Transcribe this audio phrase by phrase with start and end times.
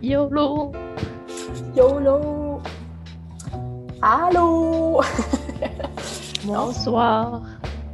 [0.00, 0.70] YOLO!
[1.74, 2.62] YOLO!
[4.00, 5.02] Allô!
[6.44, 7.42] Bonsoir!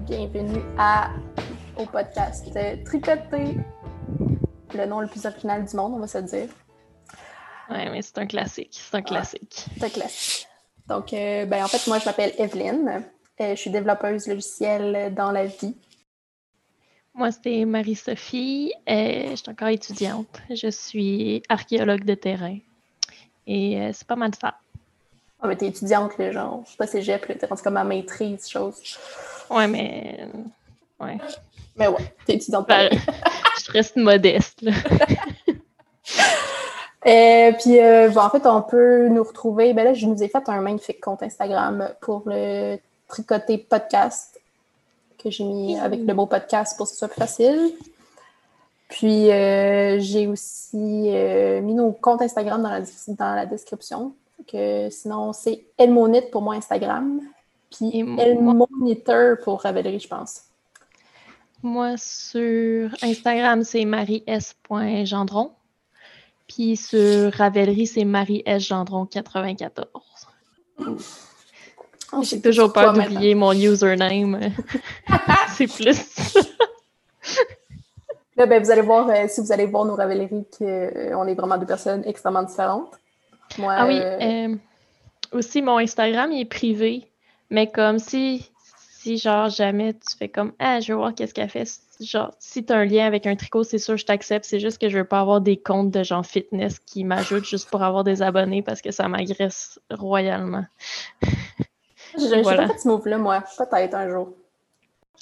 [0.06, 1.12] Bienvenue à,
[1.79, 2.46] au podcast
[2.85, 3.56] Tricoté.
[4.75, 6.48] Le nom le plus original du monde, on va se dire.
[7.71, 8.79] Ouais, mais c'est un classique.
[8.79, 9.64] C'est un classique.
[9.79, 10.46] c'est un classique.
[10.86, 13.02] Donc, euh, ben, en fait, moi, je m'appelle Evelyne.
[13.41, 15.75] Euh, je suis développeuse logicielle dans la vie.
[17.14, 18.72] Moi, c'est Marie-Sophie.
[18.86, 20.40] et Je suis encore étudiante.
[20.50, 22.58] Je suis archéologue de terrain.
[23.46, 24.55] Et euh, c'est pas mal ça.
[25.41, 28.48] Ah, mais t'es étudiante, là, genre, je sais pas, cégep, t'es rendu comme ma maîtrise,
[28.48, 28.77] chose.
[29.50, 30.27] Ouais, mais.
[30.98, 31.19] Ouais.
[31.77, 32.66] Mais ouais, t'es étudiante.
[32.66, 32.91] Ben,
[33.64, 34.72] je reste modeste, là.
[37.05, 37.10] Et
[37.52, 39.74] euh, puis, euh, bon, en fait, on peut nous retrouver.
[39.74, 44.41] Ben là, je nous ai fait un magnifique compte Instagram pour le tricoter podcast
[45.24, 45.80] que j'ai mis mmh.
[45.80, 47.73] avec le mot podcast pour que ce soit plus facile.
[48.88, 54.14] Puis euh, j'ai aussi euh, mis nos comptes Instagram dans la, dans la description.
[54.47, 57.20] Que, sinon, c'est Elmonit pour moi Instagram.
[57.70, 60.42] Puis Elmoniteur pour Ravelry, je pense.
[61.62, 65.52] Moi, sur Instagram, c'est maries.gendron.
[66.47, 69.86] Puis sur Ravelry, c'est maries.gendron94.
[72.23, 74.41] J'ai toujours peur d'oublier mon username.
[75.48, 76.34] c'est plus.
[78.37, 81.35] Là, ben, vous allez voir, euh, si vous allez voir nos Ravelry, qu'on euh, est
[81.35, 82.98] vraiment deux personnes extrêmement différentes.
[83.59, 84.01] Moi, ah oui.
[84.01, 84.57] Euh,
[85.33, 87.09] aussi, mon Instagram, il est privé.
[87.51, 88.51] Mais comme si,
[88.91, 91.69] si genre, jamais tu fais comme, ah, je veux voir qu'est-ce qu'elle fait.
[92.01, 94.45] Genre, si tu as un lien avec un tricot, c'est sûr, je t'accepte.
[94.45, 97.70] C'est juste que je veux pas avoir des comptes de gens fitness qui m'ajoutent juste
[97.70, 100.65] pour avoir des abonnés parce que ça m'agresse royalement.
[102.19, 102.67] J'ai voilà.
[102.67, 103.43] pas fait ce move-là, moi.
[103.57, 104.31] Peut-être un jour.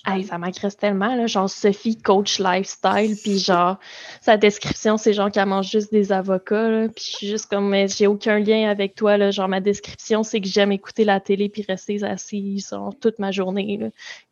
[0.05, 1.29] Hey, ça m'agresse tellement, là.
[1.29, 3.77] Genre, Sophie, coach lifestyle, puis genre,
[4.21, 6.89] sa description, c'est genre qu'elle mange juste des avocats.
[6.95, 9.31] Puis je suis juste comme, mais j'ai aucun lien avec toi, là.
[9.31, 13.77] Genre, ma description, c'est que j'aime écouter la télé puis rester assise toute ma journée,
[13.79, 13.89] là.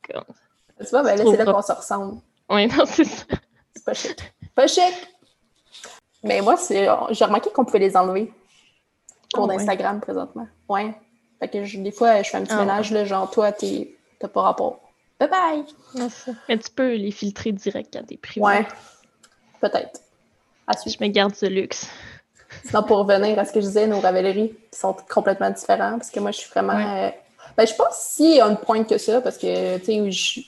[0.08, 2.20] Tu vois, ben là, c'est là qu'on se ressemble.
[2.49, 3.25] Oui, non, c'est ça.
[3.76, 4.34] C'est pas chic.
[4.54, 4.94] Pas chic!
[6.25, 8.32] Mais moi, j'ai remarqué qu'on pouvait les enlever
[9.32, 10.49] pour oh, Instagram présentement.
[10.69, 10.94] Ouais.
[11.40, 14.42] Fait que des fois, je fais un petit ah, ménage, là, genre, toi, t'as pas
[14.42, 14.80] rapport.
[15.18, 15.64] Bye bye!
[16.48, 18.44] Mais tu peux les filtrer direct quand t'es privé.
[18.44, 18.66] Ouais.
[19.60, 20.00] Peut-être.
[20.86, 21.88] Je me garde ce luxe.
[22.64, 26.20] Sinon, pour revenir à ce que je disais, nos ravelleries sont complètement différents parce que
[26.20, 26.78] moi, je suis vraiment.
[26.78, 27.10] Euh,
[27.56, 30.40] ben, je pense si on point que ça parce que, tu sais, je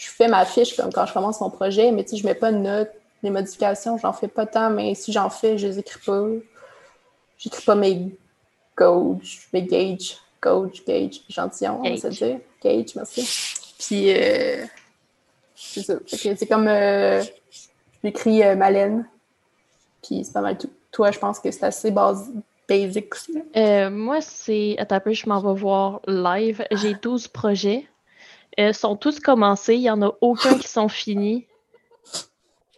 [0.00, 2.34] je fais ma fiche comme quand je commence mon projet, mais tu sais, je mets
[2.34, 2.90] pas de notes,
[3.22, 6.24] des modifications, j'en fais pas tant, mais si j'en fais, je les écris pas.
[7.36, 8.10] J'écris pas mes
[8.76, 12.40] gauges, mes gauges, gauge, gauge, gentillon, on va se dire.
[12.62, 13.74] Gauge, merci.
[13.78, 14.64] Puis, euh,
[15.54, 15.94] c'est ça.
[16.06, 17.22] C'est comme, euh,
[18.02, 19.06] j'écris euh, Malène,
[20.02, 20.70] puis c'est pas mal tout.
[20.92, 21.92] Toi, je pense que c'est assez
[22.68, 23.42] basic aussi.
[23.90, 24.76] moi, c'est.
[24.78, 26.64] Attends peu, je m'en vais voir live.
[26.72, 27.86] J'ai 12 projets.
[28.58, 29.74] Ils sont tous commencés.
[29.74, 31.46] Il n'y en a aucun qui sont finis.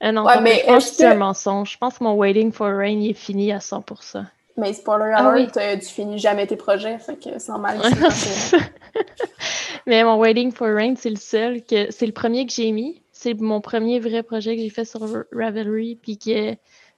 [0.03, 1.73] Euh, non, mais je c'est un mensonge.
[1.73, 4.25] Je pense que mon Waiting for Rain est fini à 100%.
[4.57, 7.81] Mais spoiler ah alert, tu finis jamais tes projets, fait que c'est normal.
[9.87, 13.03] mais mon Waiting for Rain, c'est le seul que c'est le premier que j'ai mis.
[13.13, 15.01] C'est mon premier vrai projet que j'ai fait sur
[15.33, 16.55] Ravelry, puis que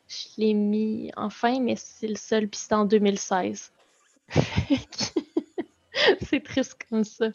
[0.09, 3.73] je l'ai mis enfin, mais c'est le seul, puis c'était en 2016.
[6.23, 7.27] c'est triste comme ça.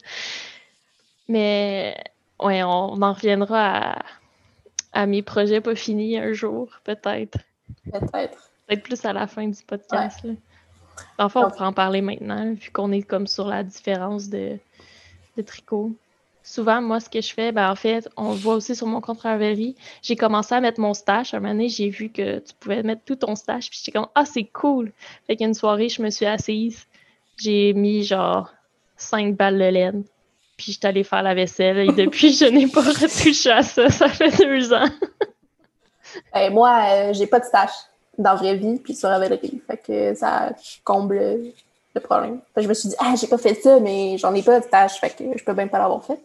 [1.28, 1.96] Mais
[2.42, 3.96] ouais, on, en reviendra
[4.92, 7.38] à, mes projets pas finis un jour, peut-être.
[7.92, 8.49] Peut-être.
[8.70, 10.24] Peut-être plus à la fin du podcast.
[11.18, 14.58] Enfin, on pourra en parler maintenant, vu qu'on est comme sur la différence de,
[15.44, 15.90] tricot.
[16.44, 19.22] Souvent, moi, ce que je fais, ben, en fait, on voit aussi sur mon compte
[19.22, 21.34] Ravelry, j'ai commencé à mettre mon stash.
[21.34, 23.98] À un moment donné, j'ai vu que tu pouvais mettre tout ton stash, puis j'étais
[23.98, 24.92] comme, ah, c'est cool.
[25.26, 26.86] Fait qu'une soirée, je me suis assise,
[27.38, 28.52] j'ai mis genre
[28.98, 30.04] 5 balles de laine,
[30.56, 33.90] puis j'étais allée faire la vaisselle et depuis, je n'ai pas retouché à ça.
[33.90, 34.88] Ça fait deux ans.
[36.32, 37.72] Ben, moi, euh, j'ai pas de stash
[38.22, 39.62] dans la vraie vie, puis sur Ravelry.
[39.66, 40.52] Fait que ça
[40.84, 41.18] comble
[41.94, 42.40] le problème.
[42.56, 45.00] je me suis dit, ah, j'ai pas fait ça, mais j'en ai pas de stash,
[45.00, 46.20] fait que je peux même pas l'avoir fait.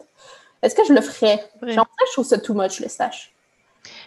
[0.61, 1.43] Est-ce que je le ferais?
[1.61, 3.31] je trouve ça too much, le stash.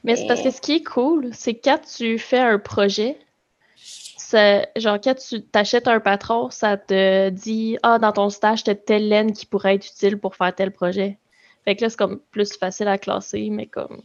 [0.04, 0.16] Mais, mais...
[0.16, 3.18] c'est parce que ce qui est cool, c'est quand tu fais un projet,
[4.76, 8.74] genre, quand tu t'achètes un patron, ça te dit Ah, dans ton stage, tu as
[8.74, 11.18] telle laine qui pourrait être utile pour faire tel projet.
[11.64, 14.02] Fait que là, c'est comme plus facile à classer, mais comme.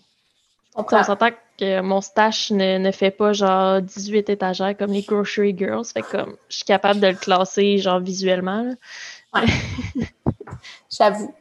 [0.75, 1.29] On, s'entend
[1.59, 5.85] que mon stash ne, fait pas genre 18 étagères comme les Grocery Girls.
[5.85, 8.73] Fait comme je suis capable de le classer genre visuellement.
[9.33, 9.41] Ouais.
[10.89, 11.33] J'avoue.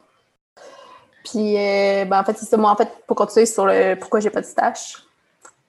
[1.24, 2.56] Puis, euh, ben, en fait, c'est ça.
[2.56, 5.02] Moi, en fait, pour continuer sur le pourquoi j'ai pas de stash,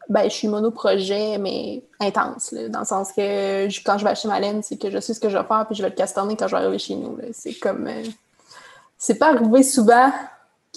[0.10, 4.40] Ben, je suis monoprojet, mais intense, dans le sens que quand je vais acheter ma
[4.40, 6.36] laine, c'est que je sais ce que je vais faire, puis je vais le castanner
[6.36, 7.18] quand je vais arriver chez nous.
[7.32, 7.88] C'est comme.
[7.88, 8.04] Euh,
[8.98, 10.12] c'est pas arrivé souvent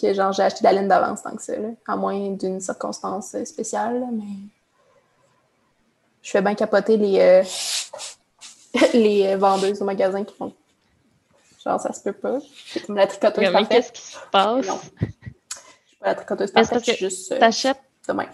[0.00, 1.54] que genre j'ai acheté de la laine d'avance tant que ça,
[1.86, 4.24] à moins d'une circonstance spéciale, mais
[6.22, 7.42] je fais bien capoter les, euh,
[8.92, 10.52] les vendeuses au magasin qui font
[11.66, 12.38] genre ça se peut pas.
[12.66, 14.66] C'est comme la tricoteuse qu'est-ce qui se passe?
[14.66, 14.70] Je
[15.86, 18.26] suis pas la tricoteuse parfaite, je suis juste euh, t'achètes, demain.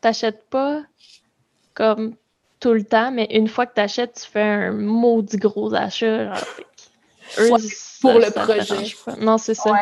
[0.00, 0.82] T'achètes pas
[1.72, 2.14] comme
[2.60, 6.32] tout le temps, mais une fois que t'achètes, tu fais un maudit gros achat.
[7.36, 8.94] pour le projet.
[9.20, 9.72] Non, c'est ça.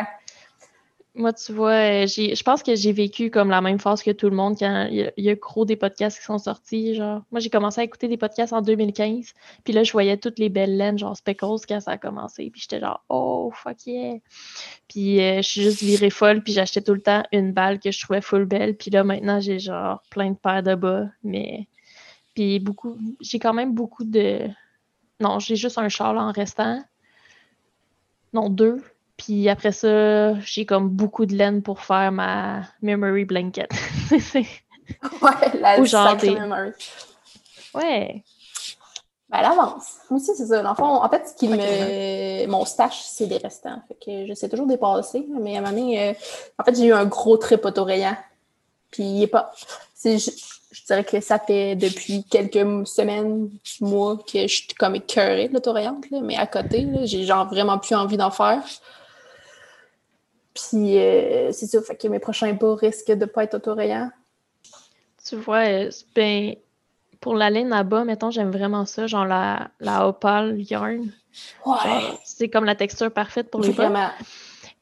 [1.15, 4.31] Moi, tu vois, euh, je pense que j'ai vécu comme la même phase que tout
[4.31, 6.95] le monde quand il y, a, gros des podcasts qui sont sortis.
[6.95, 9.33] Genre, moi, j'ai commencé à écouter des podcasts en 2015.
[9.63, 12.49] Puis là, je voyais toutes les belles laines, genre Speckles, quand ça a commencé.
[12.49, 14.15] Puis j'étais genre, oh, fuck yeah.
[14.87, 16.41] Puis euh, je suis juste virée folle.
[16.41, 18.75] Puis j'achetais tout le temps une balle que je trouvais full belle.
[18.75, 21.05] Puis là, maintenant, j'ai genre plein de paires de bas.
[21.23, 21.67] Mais.
[22.33, 22.97] Puis beaucoup.
[23.21, 24.47] J'ai quand même beaucoup de.
[25.19, 26.83] Non, j'ai juste un châle en restant.
[28.33, 28.81] Non, deux.
[29.17, 33.71] Puis après ça, j'ai comme beaucoup de laine pour faire ma memory blanket.
[34.11, 34.43] ouais,
[35.59, 36.71] la Ou genre memory.
[37.73, 38.23] Ouais.
[39.29, 39.97] Ben, elle avance.
[40.09, 40.61] Moi aussi, c'est ça.
[40.61, 42.45] Dans le fond, en fait, ce qui me...
[42.47, 43.81] mon stash, c'est des restants.
[43.87, 45.25] Fait que je sais toujours dépasser.
[45.29, 46.13] Mais à un moment donné, euh,
[46.59, 48.15] en fait, j'ai eu un gros trip autorayant.
[48.91, 49.51] Puis il est pas.
[50.03, 50.17] Je...
[50.17, 53.49] je, dirais que ça fait depuis quelques semaines,
[53.81, 56.05] mois, que je suis comme écœurée de l'autorayante.
[56.11, 58.61] Mais à côté, j'ai genre vraiment plus envie d'en faire.
[60.53, 64.11] Puis euh, c'est ça, fait que mes prochains bas risquent de ne pas être autorayants.
[65.27, 66.55] Tu vois, euh, ben,
[67.19, 71.11] pour la laine à bas, mettons, j'aime vraiment ça, genre la, la opale yarn.
[71.65, 71.73] Ouais.
[72.23, 74.13] C'est comme la texture parfaite pour les bas.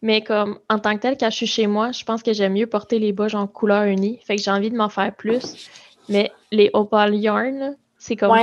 [0.01, 2.53] Mais comme en tant que tel, quand je suis chez moi, je pense que j'aime
[2.53, 4.19] mieux porter les bas genre couleur unie.
[4.25, 5.69] Fait que j'ai envie de m'en faire plus.
[6.09, 8.35] Mais les opal yarn, c'est comme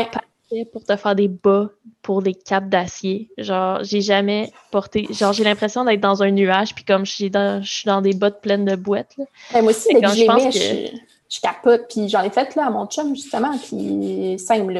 [0.72, 1.70] pour te faire des bas
[2.02, 3.30] pour des capes d'acier.
[3.38, 5.06] Genre, j'ai jamais porté.
[5.10, 8.00] Genre, j'ai l'impression d'être dans un nuage, puis comme je suis dans, je suis dans
[8.00, 9.16] des bottes pleines de boîtes.
[9.52, 10.96] Ben, moi aussi, je, que...
[11.28, 11.86] je, capote.
[11.88, 14.72] Puis j'en ai fait là à mon chum, justement, puis simple.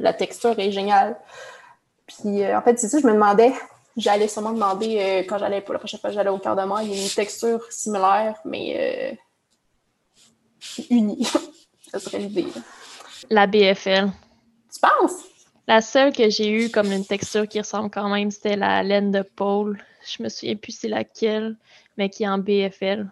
[0.00, 1.16] La texture est géniale.
[2.06, 3.52] Puis euh, en fait, c'est ça, je me demandais.
[3.96, 6.82] J'allais sûrement demander, euh, quand j'allais pour la prochaine fois, j'allais au cœur de moi,
[6.82, 9.16] il y a une texture similaire, mais
[10.78, 11.26] euh, unie.
[11.90, 12.46] ça serait l'idée.
[13.30, 14.10] La BFL.
[14.76, 15.24] Tu penses?
[15.68, 19.10] La seule que j'ai eue comme une texture qui ressemble quand même, c'était la laine
[19.10, 19.78] de Paul.
[20.06, 21.56] Je me souviens plus c'est laquelle,
[21.96, 23.08] mais qui est en BFL.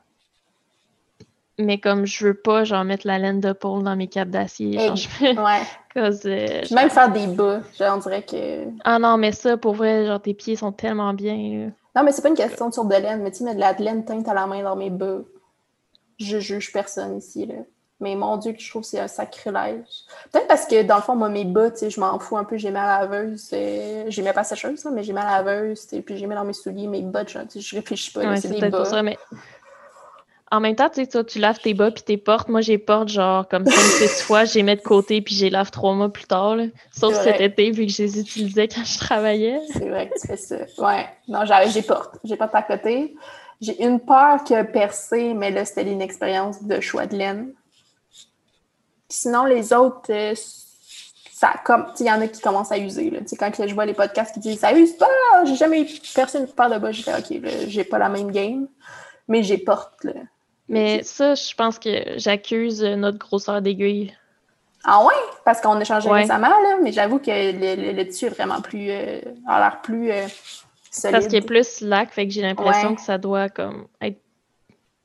[1.59, 4.79] Mais comme je veux pas, genre mettre la laine de Paul dans mes capes d'acier.
[5.21, 5.63] Ouais.
[5.97, 6.11] Euh,
[6.73, 8.65] même faire des bas, genre, on dirait que.
[8.83, 11.71] Ah non, mais ça, pour vrai, genre tes pieds sont tellement bien.
[11.95, 14.05] Non, mais c'est pas une question de de laine, mais tu mets de la laine
[14.05, 15.21] teinte à la main dans mes bas.
[16.19, 17.55] Je juge personne ici, là.
[18.05, 19.87] Mais mon Dieu, je trouve que c'est un sacrilège.
[20.31, 22.59] Peut-être parce que, dans le fond, moi, mes bas, je m'en fous un peu.
[22.59, 23.49] J'ai ma laveuse.
[23.51, 25.87] J'ai mis pas sécheuse, mais j'ai ma laveuse.
[25.87, 27.25] Puis j'ai mis dans mes souliers mes bas.
[27.27, 28.37] Je, je réfléchis pas.
[28.37, 28.85] c'est des bas.
[28.85, 29.17] Ça, mais...
[30.53, 32.51] En même temps, tu sais, tu laves tes bas puis tes portes.
[32.51, 34.45] Moi, j'ai porte genre comme 5-6 fois.
[34.45, 36.59] J'ai mis de côté puis j'ai lave trois mois plus tard.
[36.93, 39.61] Sauf cet été, vu que je les utilisais quand je travaillais.
[39.73, 40.57] C'est vrai que tu fais ça.
[40.77, 41.07] Ouais.
[41.27, 42.19] Non, j'ai porte.
[42.23, 43.17] J'ai porte à côté.
[43.63, 47.55] J'ai une peur qui a percé, mais là, c'était une expérience de choix de laine.
[49.15, 50.35] Sinon, les autres, euh,
[51.33, 53.11] ça comme il y en a qui commencent à user.
[53.11, 53.21] Là.
[53.39, 55.09] Quand je vois les podcasts qui disent ça use pas,
[55.45, 58.67] j'ai jamais percé une paire de bas, je fais OK, j'ai pas la même game,
[59.29, 60.07] mais j'ai porte.
[60.69, 64.13] Mais ça, je pense que j'accuse notre grosseur d'aiguille.
[64.85, 65.15] Ah ouais?
[65.45, 68.91] Parce qu'on a changé récemment, là, mais j'avoue que le, tissu est vraiment plus.
[68.91, 70.27] Euh, a l'air plus euh,
[70.91, 71.13] solide.
[71.13, 74.19] Parce qu'il est plus lac, fait que j'ai l'impression que ça doit comme être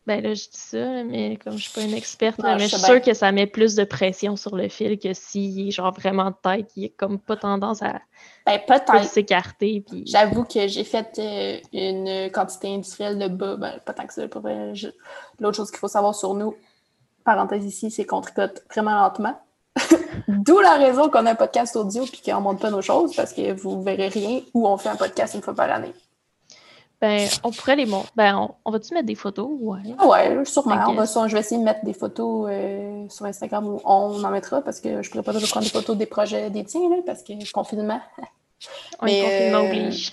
[0.09, 2.79] ben là, je dis ça, mais comme je suis pas une experte, mais je suis
[2.79, 6.31] sûre que ça met plus de pression sur le fil que s'il est genre vraiment
[6.31, 8.01] de tête, il est comme pas tendance à
[8.43, 8.59] ben,
[9.03, 9.83] s'écarter.
[9.87, 10.05] Puis...
[10.07, 14.23] J'avoue que j'ai fait euh, une quantité industrielle de bas, ben, pas tant que ça.
[15.39, 16.55] L'autre chose qu'il faut savoir sur nous,
[17.23, 19.39] parenthèse ici, c'est qu'on tricote vraiment lentement.
[20.27, 23.31] D'où la raison qu'on a un podcast audio puis qu'on monte pas nos choses parce
[23.31, 25.93] que vous verrez rien ou on fait un podcast une fois par année.
[27.01, 28.11] Ben, on pourrait les montrer.
[28.15, 29.49] Ben, on, va-tu mettre des photos?
[29.61, 29.79] Ouais.
[29.97, 30.83] Ah ouais, sûrement.
[30.87, 34.29] On va, je vais essayer de mettre des photos euh, sur Instagram où on en
[34.29, 36.97] mettra parce que je pourrais pas toujours prendre des photos des projets des tiens, là,
[37.05, 38.01] parce que confinement.
[39.01, 40.11] Oui, confinement euh, oblige.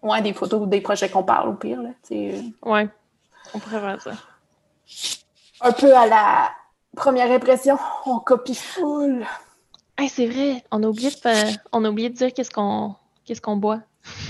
[0.00, 1.90] Ouais, des photos des projets qu'on parle au pire, là.
[2.12, 2.40] Euh.
[2.64, 2.88] Ouais,
[3.52, 4.10] on pourrait faire ça.
[5.60, 6.50] Un peu à la
[6.96, 7.76] première impression,
[8.06, 9.26] on copie full.
[9.98, 11.48] Hey, c'est vrai, on a oublié de, faire...
[11.72, 13.80] on a oublié de dire qu'est-ce qu'on qu'est-ce qu'on boit.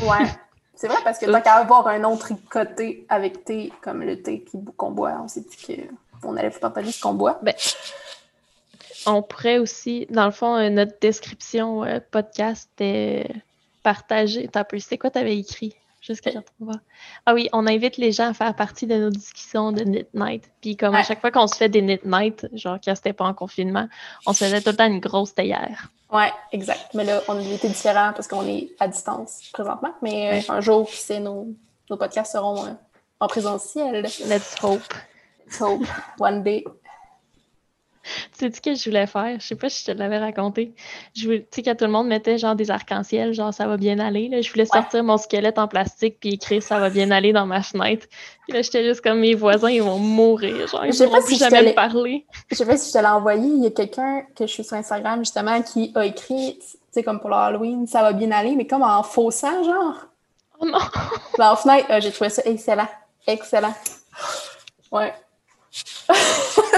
[0.03, 0.27] Ouais.
[0.75, 4.45] C'est vrai, parce que tant qu'à avoir un autre tricoté avec thé, comme le thé
[4.77, 5.79] qu'on boit, on s'est dit
[6.21, 7.39] qu'on allait vous partager ce qu'on boit.
[7.43, 7.55] Ben,
[9.07, 13.29] on pourrait aussi, dans le fond, euh, notre description euh, podcast est
[13.83, 14.49] partagée.
[14.49, 15.75] T'as c'est quoi t'avais écrit?
[16.03, 16.73] Juste que je retrouve.
[17.27, 20.51] Ah oui, on invite les gens à faire partie de nos discussions de Knit Night.
[20.61, 23.25] Puis comme à chaque fois qu'on se fait des Knit Night, genre quand c'était pas
[23.25, 23.89] en confinement,
[24.27, 25.91] on se faisait tout le temps une grosse théière.
[26.11, 26.93] Ouais, exact.
[26.95, 29.95] Mais là, on a été différents parce qu'on est à distance présentement.
[30.03, 31.55] Mais un jour, c'est nos,
[31.89, 32.77] nos podcasts seront
[33.21, 34.03] en présentiel.
[34.03, 34.83] Let's hope.
[35.61, 35.87] Hope.
[36.19, 36.65] One day.
[38.03, 39.39] Tu sais ce que je voulais faire?
[39.39, 40.75] Je sais pas si je te l'avais raconté.
[41.15, 43.99] Je tu sais, quand tout le monde mettait genre des arcs-en-ciel, genre ça va bien
[43.99, 47.33] aller, là, je voulais sortir mon squelette en plastique puis écrire ça va bien aller
[47.33, 48.07] dans ma fenêtre.
[48.43, 50.67] Puis là, j'étais juste comme mes voisins, ils vont mourir.
[50.67, 52.27] Genre, ils vont plus jamais me parler.
[52.51, 53.47] Je sais pas si je te l'ai envoyé.
[53.47, 57.03] Il y a quelqu'un que je suis sur Instagram justement qui a écrit, tu sais,
[57.03, 59.95] comme pour l'Halloween, ça va bien aller, mais comme en faussant, genre.
[60.59, 60.79] Oh non!
[61.39, 62.89] La fenêtre, euh, j'ai trouvé ça excellent.
[63.27, 63.75] Excellent.
[64.91, 65.15] Ouais.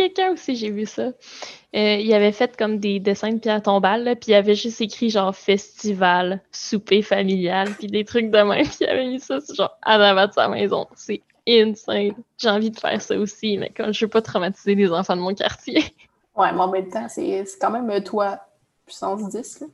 [0.00, 1.02] quelqu'un aussi, j'ai vu ça.
[1.02, 5.10] Euh, il avait fait comme des dessins de pierre tombale, puis il avait juste écrit
[5.10, 9.76] genre festival, souper familial, puis des trucs de même, puis il avait mis ça genre
[9.82, 10.86] à l'avant de sa maison.
[10.96, 12.14] C'est insane.
[12.38, 15.22] J'ai envie de faire ça aussi, mais comme je veux pas traumatiser les enfants de
[15.22, 15.84] mon quartier.
[16.36, 18.38] Ouais, mais en même temps, c'est quand même euh, toi,
[18.86, 19.66] puissance 10, là.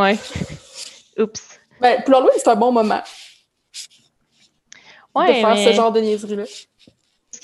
[0.00, 0.18] Ouais.
[1.18, 1.58] Oups.
[1.80, 3.02] Ben, pour lui, c'est un bon moment.
[5.14, 6.44] Ouais, de faire ce genre de niaiserie-là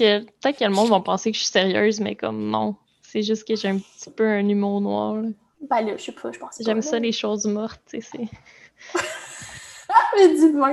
[0.01, 2.77] que peut-être que le monde va penser que je suis sérieuse, mais comme non.
[3.03, 5.15] C'est juste que j'ai un petit peu un humour noir.
[5.15, 5.29] Là.
[5.69, 8.29] Ben là, je sais pas, je pense J'aime ça, les choses mortes, tu sais.
[10.17, 10.73] mais dis moi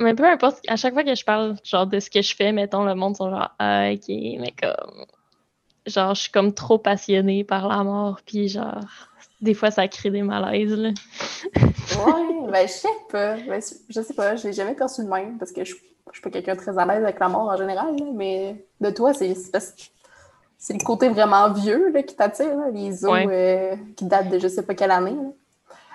[0.00, 2.52] Mais peu importe, à chaque fois que je parle genre de ce que je fais,
[2.52, 5.04] mettons, le monde sont genre ah, ok, mais comme
[5.86, 8.80] genre je suis comme trop passionnée par la mort, puis genre
[9.40, 10.88] des fois ça crée des malaises là.
[11.60, 15.36] ouais, ben je sais pas, ben, je sais pas, je l'ai jamais perçu de même
[15.38, 15.74] parce que je
[16.12, 19.12] je suis pas quelqu'un très à l'aise avec la mort en général, mais de toi,
[19.12, 19.34] c'est
[20.58, 24.48] c'est le côté vraiment vieux là, qui t'attire, les os euh, qui datent de je
[24.48, 25.16] sais pas quelle année.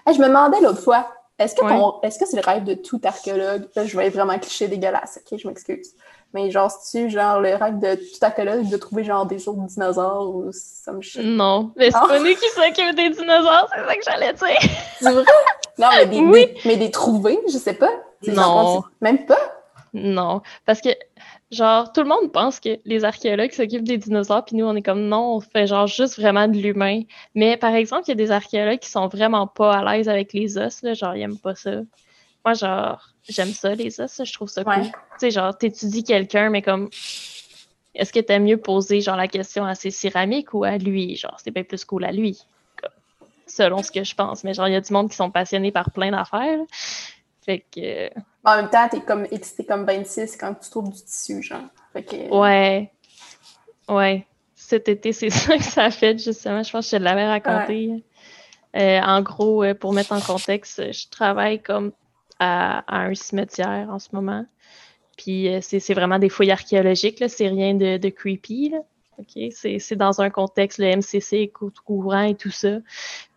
[0.08, 1.08] je me demandais l'autre fois,
[1.40, 3.68] est-ce que est-ce que c'est le rêve de tout archéologue?
[3.76, 5.94] Là, je vais être vraiment cliché dégueulasse, ok, je m'excuse.
[6.34, 10.34] Mais genre, c'est-tu genre le rêve de tout archéologue de trouver genre des autres dinosaures
[10.34, 14.04] ou ça me Non, mais c'est pas nous qui s'occupent des dinosaures, c'est ça que
[14.06, 14.72] j'allais dire.
[15.00, 15.26] C'est vrai?
[15.78, 16.54] Non, mais des, oui.
[16.66, 17.92] mais des trouver, je sais pas.
[18.28, 18.84] Non.
[19.02, 19.61] Même pas?
[19.94, 20.90] Non, parce que,
[21.52, 24.82] genre, tout le monde pense que les archéologues s'occupent des dinosaures, puis nous, on est
[24.82, 27.02] comme non, on fait genre juste vraiment de l'humain.
[27.36, 30.32] Mais par exemple, il y a des archéologues qui sont vraiment pas à l'aise avec
[30.32, 31.82] les os, là, genre, ils aiment pas ça.
[32.46, 34.84] Moi, genre, j'aime ça, les os, je trouve ça cool.
[34.84, 36.90] Tu sais, genre, t'étudies quelqu'un, mais comme,
[37.94, 41.18] est-ce que t'aimes mieux poser, genre, la question à ses céramiques ou à lui?
[41.18, 42.40] Genre, c'est bien plus cool à lui,
[43.46, 44.46] selon ce que je pense.
[44.46, 46.60] Mais genre, il y a du monde qui sont passionnés par plein d'affaires.
[47.46, 48.10] Fait que.
[48.44, 51.62] En même temps, t'es comme excité comme 26 quand tu trouves du tissu, genre.
[51.94, 52.36] Fait que...
[52.36, 52.92] Ouais.
[53.88, 54.26] Ouais.
[54.56, 56.64] Cet été, c'est ça que ça a fait, justement.
[56.64, 58.04] Je pense que je l'avais raconté.
[58.76, 61.92] Euh, en gros, euh, pour mettre en contexte, je travaille comme
[62.40, 64.46] à, un cimetière en ce moment.
[65.18, 68.70] Puis euh, c'est vraiment des fouilles archéologiques, c'est rien de, de creepy.
[68.70, 68.80] Là.
[69.22, 69.52] OK?
[69.52, 71.52] C'est dans un contexte, le MCC
[71.86, 72.80] courant et tout ça.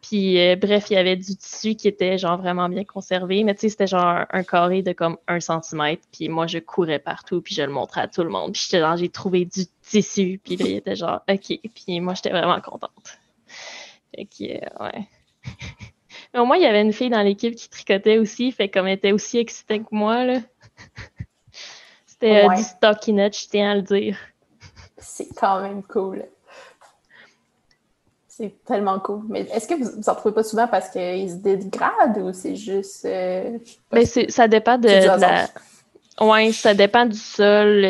[0.02, 3.54] Puis, euh, bref, il y avait du tissu qui était genre vraiment bien conservé, mais
[3.54, 6.02] tu sais, c'était genre un carré de comme un centimètre.
[6.12, 8.52] Puis moi, je courais partout, puis je le montrais à tout le monde.
[8.52, 10.40] Puis j'étais genre, j'ai trouvé du tissu.
[10.44, 11.58] Puis là, il était genre, OK.
[11.74, 13.18] Puis moi, j'étais vraiment contente.
[14.18, 14.60] OK, ouais.
[16.34, 18.86] mais au moins, il y avait une fille dans l'équipe qui tricotait aussi, fait comme
[18.86, 20.40] elle était aussi excitée que moi, là.
[22.06, 24.16] C'était euh, du stockinette, je tiens à le dire
[25.04, 26.24] c'est quand même cool.
[28.36, 29.22] C'est tellement cool.
[29.28, 33.04] Mais est-ce que vous, en trouvez pas souvent parce qu'ils se dégradent ou c'est juste.
[33.04, 33.58] Euh,
[33.92, 35.46] mais ça dépend de, la.
[36.20, 37.82] Oui, ça dépend du sol,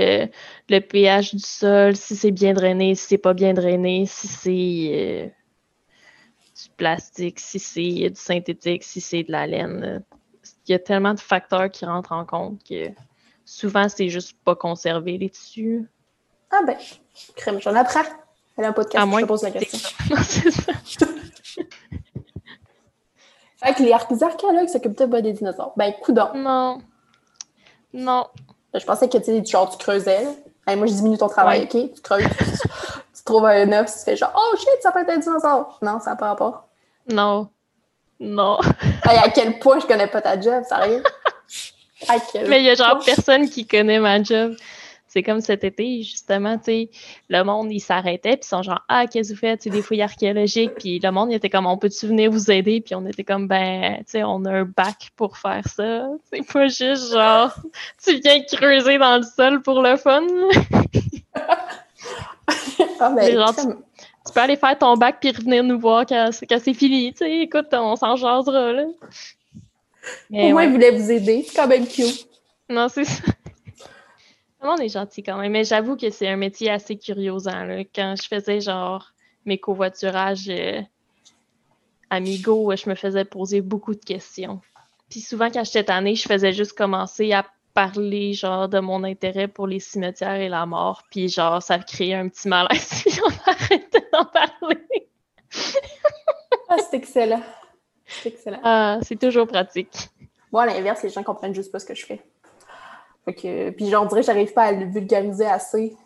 [0.68, 4.50] le, pH du sol, si c'est bien drainé, si c'est pas bien drainé, si c'est
[4.92, 10.02] euh, du plastique, si c'est du synthétique, si c'est de la laine.
[10.66, 12.88] Il y a tellement de facteurs qui rentrent en compte que
[13.44, 15.86] souvent c'est juste pas conservé les tissus.
[16.56, 16.76] Ah ben,
[17.34, 18.04] crème, j'en apprends.
[18.56, 19.88] Elle a un podcast, je te pose la question.
[20.22, 20.72] c'est ça.
[23.56, 25.72] fait que les archéologues s'occupent pas des dinosaures.
[25.76, 26.30] Ben, coudons.
[26.34, 26.80] Non.
[27.92, 28.28] Non.
[28.72, 30.24] Ben, je pensais que tu genre, tu creusais.
[30.68, 31.70] moi, je diminue ton travail, OK?
[31.70, 32.22] Tu creuses.
[33.16, 35.78] tu trouves un œuf, tu fais genre, oh shit, ça peut être un dinosaure.
[35.82, 36.68] Non, ça n'a pas rapport.
[37.10, 37.48] Non.
[38.20, 38.58] Non.
[39.02, 41.02] à quel point je connais pas ta job, sérieux?
[42.48, 44.54] Mais il y a genre personne qui connaît ma job.
[45.14, 46.90] C'est comme cet été, justement, tu sais,
[47.28, 49.62] le monde, il s'arrêtait, puis ils sont genre, ah, qu'est-ce que vous faites?
[49.62, 52.80] C'est des fouilles archéologiques, puis le monde, il était comme, on peut-tu venir vous aider?
[52.80, 56.08] Puis on était comme, ben, tu sais, on a un bac pour faire ça.
[56.32, 57.54] C'est pas juste genre,
[58.04, 60.26] tu viens creuser dans le sol pour le fun.
[62.98, 66.30] ah, ben, genre, tu, tu peux aller faire ton bac puis revenir nous voir quand,
[66.50, 67.12] quand c'est fini.
[67.12, 68.86] Tu sais, écoute, on s'en jasera, là.
[70.28, 70.66] Mais, Au moins, ouais.
[70.66, 71.44] il voulait vous aider.
[71.46, 72.26] C'est quand même cute.
[72.68, 73.22] Non, c'est ça.
[74.64, 75.52] Tout le monde est gentil quand même.
[75.52, 77.64] Mais j'avoue que c'est un métier assez curiosant.
[77.64, 77.84] Là.
[77.94, 79.12] Quand je faisais genre
[79.44, 80.80] mes covoiturages euh,
[82.08, 84.62] amigos, je me faisais poser beaucoup de questions.
[85.10, 87.44] Puis souvent, quand j'étais tannée, je faisais juste commencer à
[87.74, 91.02] parler genre de mon intérêt pour les cimetières et la mort.
[91.10, 95.10] Puis genre, ça créait un petit malaise si on arrêtait d'en parler.
[96.70, 97.42] ah, c'est excellent.
[98.06, 98.60] C'est excellent.
[98.64, 100.08] Ah, c'est toujours pratique.
[100.50, 102.24] Moi, à l'inverse, les gens comprennent juste pas ce que je fais.
[103.24, 105.96] Fait que, puis genre, on dirait que j'arrive pas à le vulgariser assez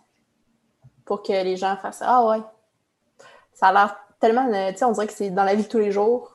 [1.05, 2.41] pour que les gens fassent Ah ouais.
[3.53, 5.69] Ça a l'air tellement, euh, tu sais, on dirait que c'est dans la vie de
[5.69, 6.33] tous les jours.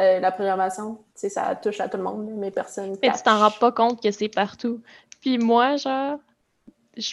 [0.00, 2.96] Euh, la programmation, tu sais, ça touche à tout le monde, mais personne.
[3.02, 4.80] Mais tu t'en rends pas compte que c'est partout.
[5.20, 6.18] Puis moi, genre,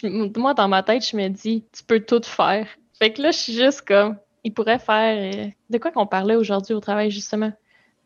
[0.04, 2.66] moi, dans ma tête, je me dis, tu peux tout faire.
[2.98, 5.46] Fait que là, je suis juste comme, il pourrait faire.
[5.46, 7.52] Euh, de quoi qu'on parlait aujourd'hui au travail, justement?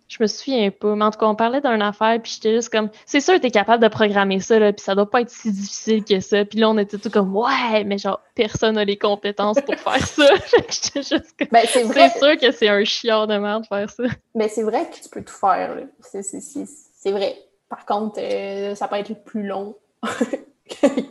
[0.08, 0.94] Je me souviens pas.
[0.94, 3.50] Mais en tout cas, on parlait d'une affaire, puis j'étais juste comme, c'est sûr, t'es
[3.50, 6.44] capable de programmer ça, là, puis ça doit pas être si difficile que ça.
[6.44, 10.06] Puis là, on était tout comme, ouais, mais genre, personne n'a les compétences pour faire
[10.06, 10.28] ça.
[10.68, 14.04] j'étais juste comme, ben, c'est sûr que c'est un chiant de merde de faire ça.
[14.34, 17.36] Mais c'est vrai que tu peux tout faire, C'est vrai.
[17.68, 19.76] Par contre, euh, ça peut être plus long.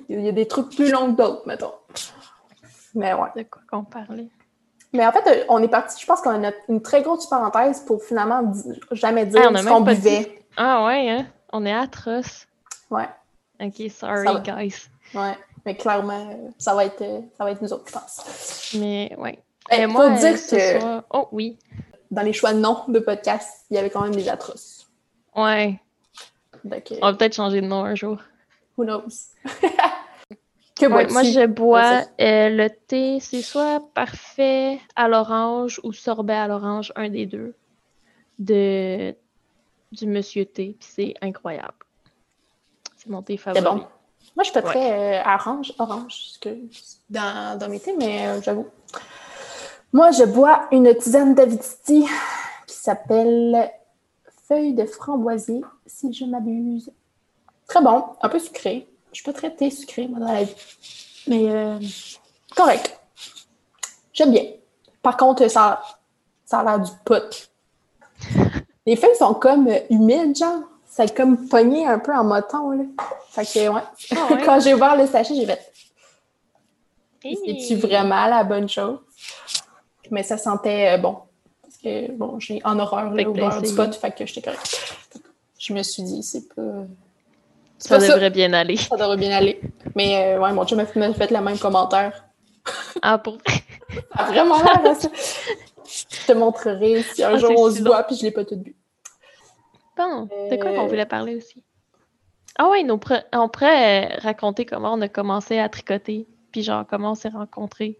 [0.09, 1.73] Il y a des trucs plus longs que d'autres, mettons.
[2.93, 3.29] Mais ouais.
[3.35, 4.27] De quoi qu'on parlait?
[4.95, 7.81] Mais en fait, euh, on est parti, je pense qu'on a une très grosse parenthèse
[7.81, 8.53] pour finalement
[8.91, 10.39] jamais dire ce qu'on buvait.
[10.57, 11.25] Ah ouais, hein?
[11.51, 12.47] On est atroce.
[12.89, 13.09] Ouais.
[13.59, 14.87] Ok, sorry, guys.
[15.13, 18.75] Ouais, mais clairement, ça va être, euh, ça va être nous autres, je pense.
[18.79, 19.39] Mais ouais.
[19.71, 21.01] Et eh, moi, dire que.
[21.11, 21.57] Oh oui.
[22.11, 24.87] Dans les choix de noms de podcast, il y avait quand même des atroces.
[25.35, 25.79] Ouais.
[26.63, 28.17] On va peut-être changer de nom un jour.
[28.77, 29.33] Who knows?
[30.81, 36.91] moi, je bois euh, le thé, c'est soit parfait à l'orange ou sorbet à l'orange,
[36.95, 37.55] un des deux,
[38.39, 39.15] de
[39.91, 41.73] du Monsieur Thé, puis c'est incroyable.
[42.97, 43.63] C'est mon thé favori.
[43.63, 43.87] bon.
[44.35, 46.39] Moi, je suis pas très euh, orange, orange
[47.09, 48.67] dans, dans mes thés, mais euh, j'avoue.
[49.93, 52.05] Moi, je bois une tisane d'Avidity
[52.67, 53.71] qui s'appelle
[54.47, 56.91] Feuille de framboisier, si je m'abuse.
[57.67, 58.89] Très bon, un peu sucré.
[59.15, 60.55] Je suis pas très thé sucré, moi, dans la vie.
[61.27, 61.79] Mais euh,
[62.53, 62.99] correct.
[64.11, 64.43] J'aime bien.
[65.01, 65.81] Par contre, ça,
[66.43, 67.49] ça a l'air du pot.
[68.85, 70.63] Les feuilles sont comme euh, humides, genre.
[70.85, 72.83] C'est comme pogné un peu en moton, là.
[73.29, 73.81] Fait que, ouais.
[74.17, 75.71] Ah Quand j'ai ouvert le sachet, j'ai fait.
[77.23, 78.99] C'est-tu vraiment la bonne chose?
[80.11, 81.19] Mais ça sentait euh, bon.
[81.61, 84.97] Parce que, bon, j'ai en horreur là, au beurre du pot, fait que j'étais correct.
[85.57, 86.83] Je me suis dit, c'est pas.
[87.77, 88.77] Ça devrait bien aller.
[88.77, 89.59] Ça devrait bien aller.
[89.95, 92.25] Mais euh, ouais, mon chum m'a fait le même commentaire.
[93.01, 95.09] Ah, pour Ça a vraiment l'air ça.
[95.85, 98.57] Je te montrerai si un ah, jour on se voit puis je l'ai pas tout
[98.57, 98.75] bu.
[99.95, 101.63] Bon, de quoi qu'on euh, voulait parler aussi?
[102.57, 107.11] Ah ouais, on pourrait euh, raconter comment on a commencé à tricoter, puis genre comment
[107.11, 107.99] on s'est rencontrés.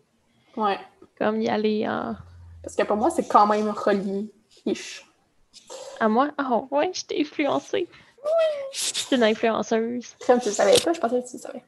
[0.57, 0.77] Ouais.
[1.17, 2.15] Comme y aller en...
[2.63, 4.31] Parce que pour moi, c'est quand même relié.
[5.99, 6.31] À moi?
[6.37, 7.87] Ah oh, ouais, je t'ai influencée.
[8.71, 10.15] C'est une influenceuse.
[10.25, 11.63] Comme tu le savais pas, je pensais que tu le savais.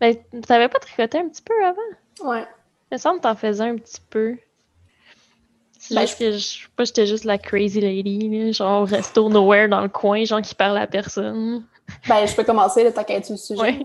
[0.00, 2.30] Ben, tu savais pas tricoter un petit peu avant?
[2.30, 2.46] Ouais.
[2.90, 4.36] Il me semble que t'en faisais un petit peu.
[5.78, 9.80] C'est ben, juste que je, pas j'étais juste la crazy lady, genre resto nowhere dans
[9.80, 11.64] le coin, genre qui parle à personne.
[12.08, 13.80] Ben, je peux commencer, là, t'as qu'à être le sujet.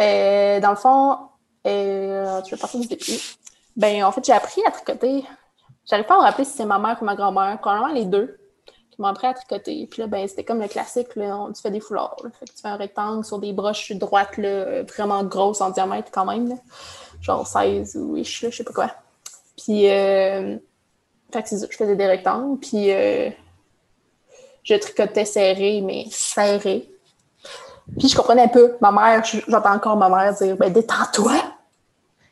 [0.00, 1.18] Euh, dans le fond,
[1.66, 3.18] euh, tu veux partir du début?
[3.76, 5.24] Ben, en fait, j'ai appris à tricoter.
[5.88, 7.58] J'arrive pas me rappeler si c'est ma mère ou ma grand-mère.
[7.58, 8.38] Probablement les deux
[8.94, 9.86] qui m'ont à tricoter.
[9.90, 12.16] Puis là, ben, c'était comme le classique, là, tu fais des foulards.
[12.22, 16.58] Tu fais un rectangle sur des broches droites, là, vraiment grosses en diamètre quand même.
[17.20, 18.90] Genre 16 ou je sais pas quoi.
[19.56, 20.56] Puis, euh,
[21.32, 22.58] fait que je faisais des rectangles.
[22.60, 23.30] Puis, euh,
[24.62, 26.88] je tricotais serré, mais serré.
[27.98, 28.76] Puis, je comprenais un peu.
[28.80, 31.34] Ma mère, j'entends encore ma mère dire ben, détends-toi.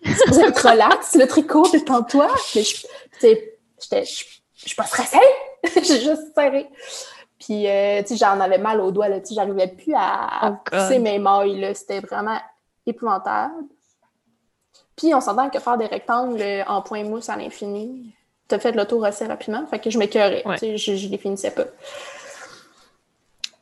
[0.05, 2.29] C'est être relax, le tricot, détends-toi.
[2.57, 2.87] Mais, tu
[3.19, 3.55] sais,
[3.91, 5.19] je suis pas stressée.
[5.75, 6.69] j'ai juste serré.
[7.39, 10.51] Puis, euh, tu sais, j'en avais mal aux doigts, là, tu sais, j'arrivais plus à,
[10.51, 11.75] oh pousser mes mailles, là.
[11.75, 12.39] C'était vraiment
[12.87, 13.65] épouvantable.
[14.95, 18.15] Puis, on s'entend que faire des rectangles en point mousse à l'infini,
[18.47, 21.19] t'as fait le tour assez rapidement, fait que je m'écœurais, tu sais, je, je les
[21.19, 21.65] finissais pas.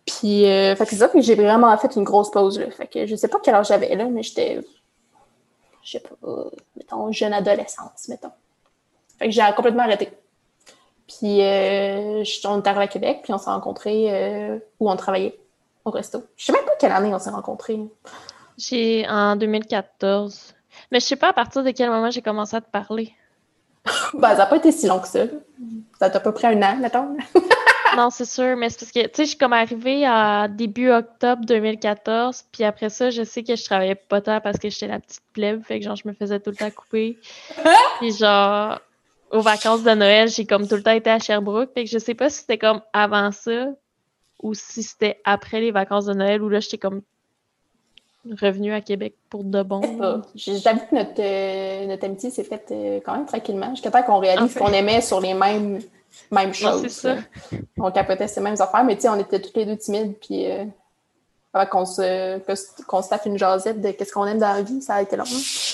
[0.05, 2.71] Puis, euh, fait que c'est ça, puis j'ai vraiment fait une grosse pause, là.
[2.71, 4.61] Fait que je sais pas quel âge j'avais, là, mais j'étais,
[5.83, 6.45] je sais pas,
[6.77, 8.33] mettons, jeune adolescence, mettons.
[9.19, 10.11] Fait que j'ai complètement arrêté.
[11.19, 15.39] Puis euh, on est arrivé à Québec, puis on s'est rencontrés euh, où on travaillait,
[15.85, 16.23] au resto.
[16.37, 17.81] Je sais même pas quelle année on s'est rencontrés.
[18.57, 20.55] J'ai en 2014.
[20.93, 23.13] Mais je sais pas à partir de quel moment j'ai commencé à te parler.
[24.15, 25.25] ben, ça n'a pas été si long que ça.
[25.99, 27.17] Ça t'a à peu près un an, mettons.
[27.97, 30.91] non, c'est sûr, mais c'est parce que, tu sais, je suis comme arrivée à début
[30.91, 34.87] octobre 2014, puis après ça, je sais que je travaillais pas tant parce que j'étais
[34.87, 37.19] la petite plèbe, fait que genre, je me faisais tout le temps couper.
[37.99, 38.79] puis genre,
[39.31, 41.99] aux vacances de Noël, j'ai comme tout le temps été à Sherbrooke, fait que je
[41.99, 43.69] sais pas si c'était comme avant ça
[44.43, 47.03] ou si c'était après les vacances de Noël, où là, j'étais comme
[48.41, 49.81] revenu à Québec pour de bon.
[50.35, 54.19] J'avoue que notre, euh, notre amitié s'est faite euh, quand même tranquillement, jusqu'à temps qu'on
[54.19, 55.81] réalise qu'on aimait sur les mêmes,
[56.31, 56.89] mêmes choses.
[56.89, 57.17] ça.
[57.79, 60.51] On capotait ces mêmes affaires, mais tu sais, on était toutes les deux timides, puis
[60.51, 60.65] euh,
[61.53, 62.39] qu'on se,
[62.85, 65.17] qu'on se tape une jasette de qu'est-ce qu'on aime dans la vie, ça a été
[65.17, 65.25] long.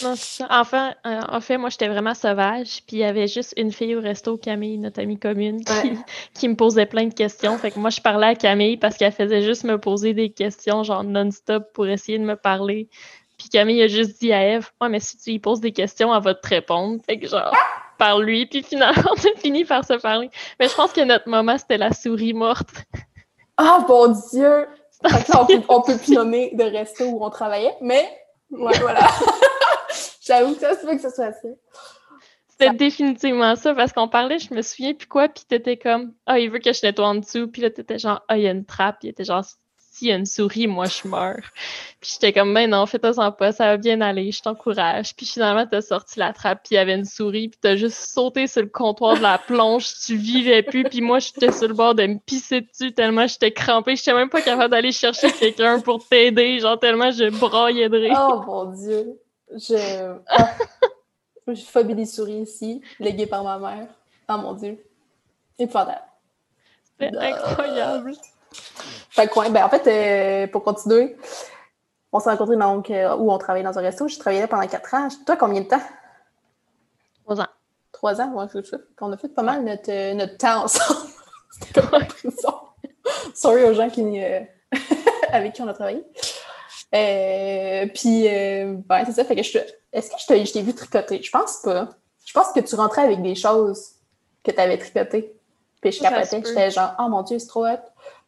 [0.02, 0.46] Non, ça.
[0.50, 2.82] Enfin, euh, en fait, moi, j'étais vraiment sauvage.
[2.86, 5.98] Puis il y avait juste une fille au resto, Camille, notre amie commune, qui,
[6.34, 7.58] qui, me posait plein de questions.
[7.58, 10.82] Fait que moi, je parlais à Camille parce qu'elle faisait juste me poser des questions,
[10.82, 12.88] genre non-stop, pour essayer de me parler.
[13.36, 16.14] Puis Camille a juste dit à Eve, ouais, mais si tu lui poses des questions,
[16.14, 17.02] elle va te répondre.
[17.04, 17.52] Fait que genre,
[17.98, 18.46] par lui.
[18.46, 20.30] Puis finalement, on a fini par se parler.
[20.58, 22.84] Mais je pense que notre moment, c'était la souris morte.
[23.56, 24.66] Ah, bon Dieu!
[25.04, 28.08] On, peut, on peut nommer de resto où on travaillait, mais
[28.50, 29.00] ouais, voilà.
[30.20, 31.48] J'avoue que ça se fait que ce soit ça.
[32.48, 36.38] C'était définitivement ça, parce qu'on parlait, je me souviens, puis quoi, puis t'étais comme, ah,
[36.38, 38.50] il veut que je nettoie en dessous, puis là, t'étais genre, ah, il y a
[38.50, 39.44] une trappe, il était genre,
[39.96, 41.52] s'il y a une souris, moi, je meurs.
[42.00, 45.16] Puis j'étais comme, ben non, fais-toi pas, ça va bien aller, je t'encourage.
[45.16, 47.96] Puis finalement, t'as sorti la trappe, puis il y avait une souris, puis t'as juste
[47.96, 51.74] sauté sur le comptoir de la plonge, tu vivais plus, puis moi, j'étais sur le
[51.74, 53.96] bord de me pisser dessus tellement j'étais crampée.
[53.96, 58.28] J'étais même pas capable d'aller chercher quelqu'un pour t'aider, genre tellement je braillais de rire.
[58.30, 59.18] Oh mon Dieu!
[59.52, 60.14] Je...
[60.28, 60.50] Ah.
[61.48, 63.88] je phobie des souris ici, léguées par ma mère.
[64.28, 64.78] Oh mon Dieu!
[65.58, 66.02] Épouvantable.
[66.84, 68.12] C'était incroyable.
[69.10, 71.16] Fait que, ben, en fait, euh, pour continuer,
[72.12, 74.08] on s'est rencontrés donc euh, où on travaillait dans un resto.
[74.08, 75.08] J'ai travaillé là pendant quatre ans.
[75.24, 75.80] Toi, combien de temps?
[77.24, 77.46] Trois ans.
[77.92, 78.76] Trois ans, ouais, c'est ça.
[79.00, 81.08] On a fait pas mal notre, euh, notre temps ensemble.
[81.50, 82.54] C'était comme prison.
[83.34, 84.20] Sorry aux gens qui,
[85.32, 86.04] avec qui on a travaillé.
[87.94, 88.24] puis,
[88.86, 89.24] ben, c'est ça.
[89.24, 89.58] Fait que je
[89.92, 91.22] Est-ce que je t'ai vu tricoter?
[91.22, 91.88] Je pense pas.
[92.26, 93.92] Je pense que tu rentrais avec des choses
[94.44, 95.34] que tu avais tricotées.
[95.80, 96.42] Puis je capotais.
[96.44, 97.78] J'étais genre, oh mon Dieu, c'est trop hot.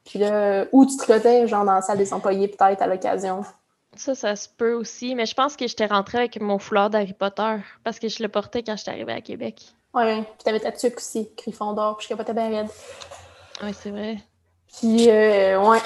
[0.09, 3.42] Puis là, où tu tricotais, genre dans la salle des employés, peut-être à l'occasion?
[3.94, 7.12] Ça, ça se peut aussi, mais je pense que j'étais rentrée avec mon foulard d'Harry
[7.12, 9.75] Potter parce que je le portais quand j'étais arrivée à Québec.
[9.92, 12.68] Ouais, puis t'avais ta tuque aussi, d'or, puis je capotais bien raide.
[13.62, 14.16] Oui, c'est vrai.
[14.79, 15.81] Puis, euh, ouais.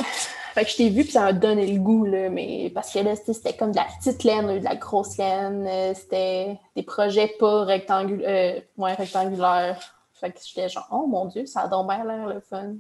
[0.55, 3.01] Fait que je t'ai vu, puis ça m'a donné le goût, là, mais parce que
[3.01, 7.35] là, c'était comme de la petite laine, de la grosse laine, euh, c'était des projets
[7.41, 9.81] pas rectangulaires, euh, ouais, rectangulaires.
[10.13, 12.75] Fait que j'étais genre, oh mon Dieu, ça a donc bien l'air le fun.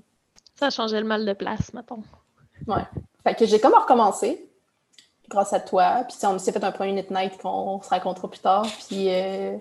[0.63, 2.05] Ça a changé le mal de place, mettons.
[2.69, 2.85] Ouais.
[3.25, 4.49] Fait que j'ai comme recommencé
[5.29, 6.05] grâce à toi.
[6.09, 8.65] Puis on s'est fait un premier Knit Night qu'on se racontera plus tard.
[8.87, 9.57] Puis euh,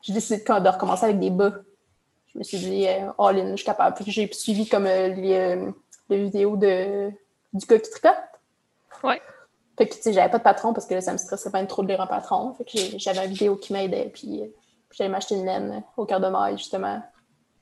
[0.00, 1.52] j'ai décidé de, recommencer avec des bas.
[2.32, 3.94] Je me suis dit, euh, all in, je suis capable.
[3.96, 5.08] Puis j'ai suivi comme euh,
[6.08, 7.10] les, vidéos de,
[7.52, 8.14] du gars qui tricote.
[9.04, 9.20] Ouais.
[9.76, 11.62] Fait que, tu sais, j'avais pas de patron parce que là, ça me stressait pas
[11.66, 12.54] trop de lire un patron.
[12.54, 14.08] Fait que j'avais une vidéo qui m'aidait.
[14.14, 14.44] Puis
[14.92, 17.02] j'allais m'acheter une laine au cœur de maille, justement.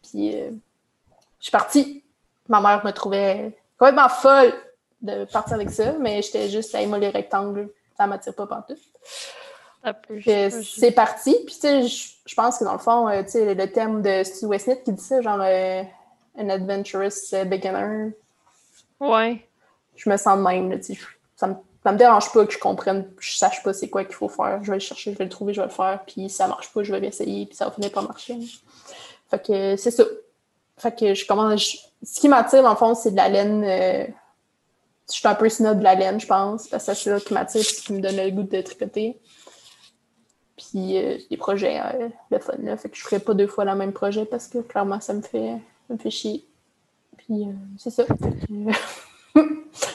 [0.05, 0.53] Puis je
[1.41, 2.05] suis partie
[2.49, 4.53] ma mère me trouvait complètement folle
[5.03, 7.71] de partir avec ça, mais j'étais juste à aimer les rectangles.
[7.97, 8.77] Ça m'attire pas partout.
[10.63, 11.37] C'est parti.
[11.47, 14.25] Puis, tu sais, je pense que dans le fond, euh, tu sais, le thème de
[14.25, 15.83] Stu Westnett qui dit ça, genre euh,
[16.37, 18.13] un adventurous euh, beginner.
[18.99, 19.47] Ouais.
[19.95, 20.79] Je me sens de même.
[20.81, 21.01] Tu sais,
[21.37, 21.55] ça me,
[21.85, 24.59] ça me dérange pas que je comprenne, je sache pas c'est quoi qu'il faut faire.
[24.63, 26.03] Je vais le chercher, je vais le trouver, je vais le faire.
[26.05, 28.39] Puis, si ça marche pas, je vais l'essayer, puis ça va finir par marcher.
[29.31, 30.03] Fait que c'est ça.
[30.79, 31.77] Fait que je commence.
[32.03, 33.65] Ce qui m'attire, le fond, c'est de la laine.
[33.65, 34.07] Euh,
[35.09, 37.33] je suis un peu snob de la laine, je pense, parce que c'est ça qui
[37.33, 39.19] m'attire, ce qui me donne le goût de tricoter.
[40.57, 42.77] Puis euh, des projets, euh, le fun, là.
[42.77, 45.23] Fait que je ferai pas deux fois le même projet parce que clairement, ça me
[45.23, 45.57] fait,
[45.89, 46.45] me chier.
[47.17, 47.47] Puis
[47.79, 48.05] c'est ça.
[48.49, 48.75] ben,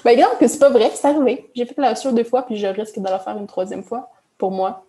[0.05, 1.49] exemple que c'est pas vrai, c'est arrivé.
[1.55, 4.09] J'ai fait la sur deux fois, puis je risque de la faire une troisième fois
[4.37, 4.85] pour moi.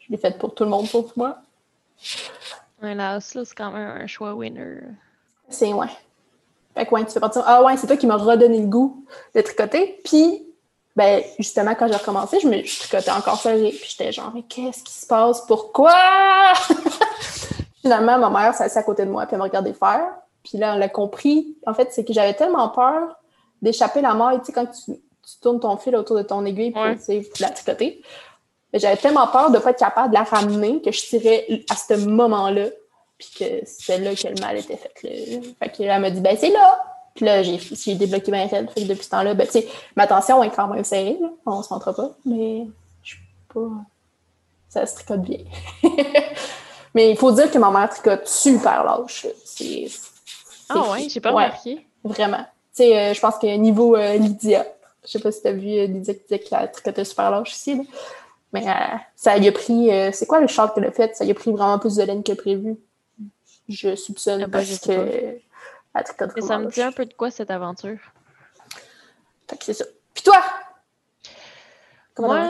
[0.00, 1.38] Je l'ai faite pour tout le monde, pour moi.
[2.84, 4.80] Ouais, là, c'est quand même un choix winner.
[5.48, 5.88] C'est ouais.
[6.74, 7.42] Fait que ouais, tu fais partir.
[7.46, 10.00] Ah ouais, c'est toi qui m'as redonné le goût de tricoter.
[10.04, 10.46] Puis,
[10.94, 13.70] ben, justement, quand j'ai recommencé, je me tricotais encore serré.
[13.70, 15.46] Puis j'étais genre, mais qu'est-ce qui se passe?
[15.46, 15.94] Pourquoi?
[17.80, 20.10] Finalement, ma mère s'est assise à côté de moi, puis elle m'a regardé faire.
[20.42, 21.56] Puis là, elle a compris.
[21.66, 23.16] En fait, c'est que j'avais tellement peur
[23.62, 24.40] d'échapper la maille.
[24.40, 24.92] Tu sais, quand tu,
[25.40, 28.02] tournes ton fil autour de ton aiguille pour la tricoter.
[28.74, 31.76] J'avais tellement peur de ne pas être capable de la ramener que je tirais à
[31.76, 32.66] ce moment-là
[33.16, 35.02] puis que c'est là que le mal était fait.
[35.02, 35.40] Là.
[35.60, 36.78] Fait qu'elle m'a dit, ben c'est là!
[37.14, 38.48] Puis là, j'ai, j'ai débloqué ma.
[38.48, 41.28] Fait que depuis ce temps-là, ben tu sais, ma tension est quand même serrée, là.
[41.46, 42.66] on se montre pas, mais
[43.04, 43.20] je suis
[43.52, 43.60] pas...
[44.68, 45.38] ça se tricote bien.
[46.94, 49.26] Mais il faut dire que ma mère tricote super lâche.
[50.68, 51.84] Ah ouais, j'ai pas remarqué.
[52.04, 52.44] Vraiment.
[52.72, 54.64] Tu sais, euh, je pense que niveau euh, Lydia,
[55.04, 57.52] je sais pas si tu as vu euh, Lydia qui disait qu'elle tricotait super lâche
[57.52, 57.80] ici,
[58.54, 58.64] mais
[59.16, 59.90] ça lui a pris.
[60.12, 61.14] c'est quoi le char qu'elle a fait?
[61.14, 62.76] Ça lui a pris vraiment plus de laine que prévu.
[63.68, 65.38] Je soupçonne ah, parce que
[65.94, 67.98] elle tricote ça me dit un peu de quoi cette aventure?
[69.48, 69.84] Fait que c'est ça.
[70.12, 70.42] Puis toi?
[72.14, 72.48] Comment Moi,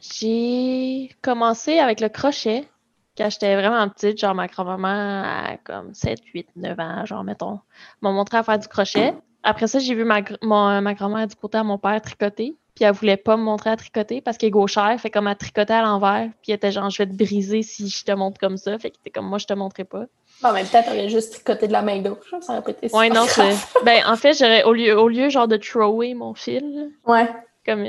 [0.00, 2.68] j'ai commencé avec le crochet
[3.16, 7.60] quand j'étais vraiment petite, genre ma grand-maman à comme 7, 8, 9 ans, genre mettons,
[8.00, 9.14] m'a montré à faire du crochet.
[9.42, 12.56] Après ça, j'ai vu ma, ma grand-mère du côté à mon père tricoter.
[12.80, 15.36] Puis elle voulait pas me montrer à tricoter parce qu'elle est gauchère, fait comme elle
[15.36, 16.30] tricotait à l'envers.
[16.40, 18.78] Puis elle était genre, je vais te briser si je te montre comme ça.
[18.78, 20.06] Fait que était comme, moi, je te montrerai pas.
[20.42, 23.26] Bon, mais peut-être aurait juste tricoté de la main gauche, ça aurait été Ouais, non,
[23.28, 23.54] c'est.
[23.84, 26.90] Ben, en fait, j'aurais, au lieu, au lieu, genre, de thrower mon fil.
[27.04, 27.28] Ouais.
[27.66, 27.86] Comme,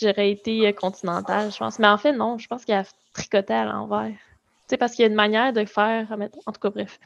[0.00, 1.80] j'aurais été euh, continentale, je pense.
[1.80, 4.10] Mais en fait, non, je pense qu'il a tricoté à l'envers.
[4.12, 4.16] Tu
[4.68, 6.06] sais, parce qu'il y a une manière de faire,
[6.46, 7.00] en tout cas, bref,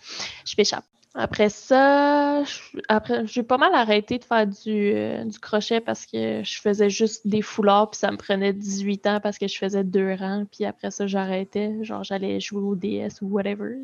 [0.45, 0.85] je m'échappe.
[1.16, 2.42] Après ça,
[2.88, 6.90] après, j'ai pas mal arrêté de faire du, euh, du, crochet parce que je faisais
[6.90, 10.44] juste des foulards, puis ça me prenait 18 ans parce que je faisais deux rangs,
[10.50, 11.72] puis après ça, j'arrêtais.
[11.83, 13.77] Genre, j'allais jouer au DS ou whatever.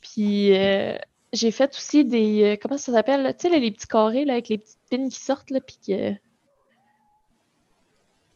[0.00, 0.96] Puis, euh,
[1.34, 2.58] j'ai fait aussi des.
[2.62, 3.34] comment ça s'appelle?
[3.38, 6.14] Tu sais, les petits carrés là, avec les petites pins qui sortent, là, puis que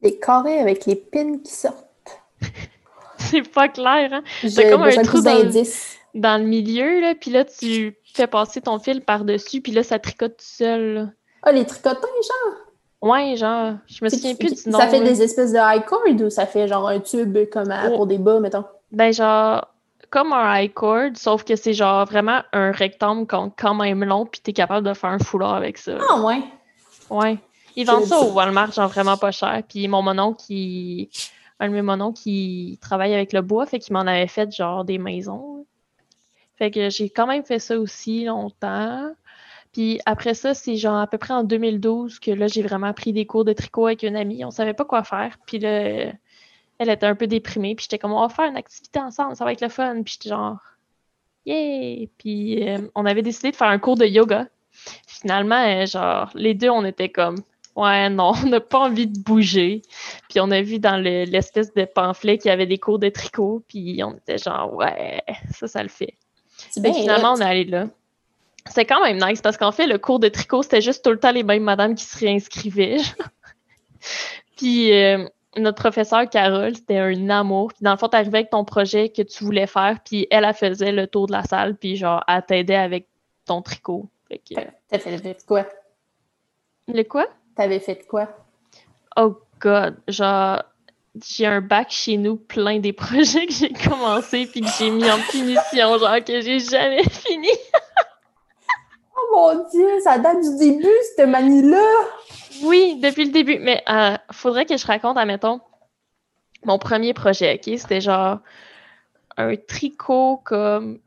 [0.02, 1.86] des carrés avec les pins qui sortent.
[3.18, 4.22] c'est pas clair, hein?
[4.46, 5.50] C'est comme un trou dans,
[6.14, 9.98] dans, le milieu, là, puis là, tu fais passer ton fil par-dessus, puis là, ça
[9.98, 11.12] tricote tout seul.
[11.42, 12.54] Ah, les tricotins, genre?
[13.02, 14.78] Ouais, genre, je me souviens plus du nom.
[14.78, 17.96] Ça fait des espèces de high cord ou ça fait genre un tube comme oh.
[17.96, 18.64] pour des bas, mettons?
[18.92, 19.66] Ben, genre,
[20.10, 24.40] comme un high cord, sauf que c'est genre vraiment un rectangle quand même long, puis
[24.40, 25.98] t'es capable de faire un foulard avec ça.
[26.08, 26.42] Ah, ouais?
[27.10, 27.38] Ouais.
[27.76, 29.62] Ils vendent ça au Walmart, genre vraiment pas cher.
[29.68, 31.08] Puis mon monon qui.
[31.60, 34.84] Un de mes monons qui travaille avec le bois, fait qu'il m'en avait fait genre
[34.84, 35.64] des maisons.
[36.56, 39.10] Fait que j'ai quand même fait ça aussi longtemps.
[39.72, 43.12] Puis après ça, c'est genre à peu près en 2012 que là, j'ai vraiment pris
[43.12, 44.44] des cours de tricot avec une amie.
[44.44, 45.38] On savait pas quoi faire.
[45.46, 46.12] Puis là,
[46.78, 47.74] elle était un peu déprimée.
[47.74, 50.02] Puis j'étais comme, on va faire une activité ensemble, ça va être le fun.
[50.02, 50.58] Puis j'étais genre,
[51.46, 52.06] yeah!
[52.18, 54.46] Puis euh, on avait décidé de faire un cours de yoga.
[55.06, 57.36] Finalement, euh, genre, les deux, on était comme,
[57.76, 59.82] Ouais, non, on n'a pas envie de bouger.
[60.28, 63.64] Puis on a vu dans l'espèce de pamphlet qu'il y avait des cours de tricot,
[63.68, 66.16] puis on était genre, ouais, ça, ça le fait.
[66.76, 67.86] Bien, finalement, on est allé là.
[68.70, 71.18] C'est quand même nice parce qu'en fait, le cours de tricot, c'était juste tout le
[71.18, 72.98] temps les mêmes madames qui se réinscrivaient.
[74.56, 77.72] puis euh, notre professeur Carole, c'était un amour.
[77.72, 80.54] Puis dans le fond, t'arrivais avec ton projet que tu voulais faire, puis elle, elle
[80.54, 83.08] faisait le tour de la salle, puis genre, elle t'aidait avec
[83.44, 84.08] ton tricot.
[84.88, 85.66] T'as fait quoi?
[86.88, 87.26] Le quoi?
[87.54, 88.28] T'avais fait quoi?
[89.16, 90.62] Oh God, genre,
[91.20, 95.10] j'ai un bac chez nous plein des projets que j'ai commencé puis que j'ai mis
[95.10, 97.48] en punition, genre que j'ai jamais fini.
[99.16, 101.84] oh mon Dieu, ça date du début, cette manie-là!
[102.64, 103.58] Oui, depuis le début.
[103.58, 105.60] Mais euh, faudrait que je raconte, admettons,
[106.64, 107.78] mon premier projet, OK?
[107.78, 108.38] C'était genre
[109.36, 111.00] un tricot comme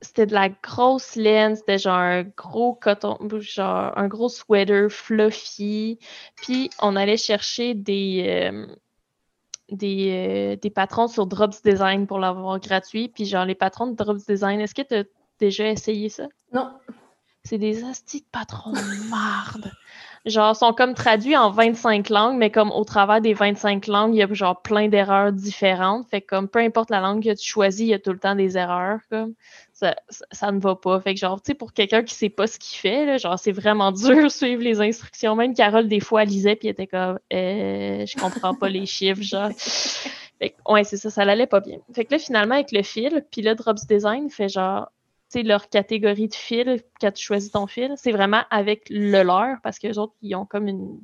[0.00, 5.98] c'était de la grosse laine, c'était genre un gros coton, genre un gros sweater fluffy.
[6.36, 8.66] Puis on allait chercher des, euh,
[9.70, 13.08] des, euh, des, patrons sur Drops Design pour l'avoir gratuit.
[13.08, 15.04] Puis genre les patrons de Drops Design, est-ce que tu as
[15.38, 16.26] déjà essayé ça?
[16.52, 16.70] Non.
[17.44, 19.72] C'est des astis de patrons de marde.
[20.26, 24.18] Genre, sont comme traduits en 25 langues, mais comme au travers des 25 langues, il
[24.18, 26.08] y a genre plein d'erreurs différentes.
[26.08, 28.18] Fait que comme peu importe la langue que tu choisis, il y a tout le
[28.18, 29.00] temps des erreurs.
[29.10, 29.34] Comme
[29.78, 31.00] ça, ne va pas.
[31.00, 33.38] Fait que genre, tu sais, pour quelqu'un qui sait pas ce qu'il fait, là, genre,
[33.38, 35.36] c'est vraiment dur suivre les instructions.
[35.36, 38.86] Même Carole, des fois, elle lisait puis elle était comme euh, je comprends pas les
[38.86, 39.50] chiffres, genre.
[40.38, 41.78] Fait que, ouais, c'est ça, ça l'allait pas bien.
[41.94, 44.88] Fait que là, finalement, avec le fil, puis là, Drops Design fait genre
[45.28, 49.56] sais, leur catégorie de fil, quand tu choisis ton fil, c'est vraiment avec le leur,
[49.62, 51.00] parce que les autres, ils ont comme une.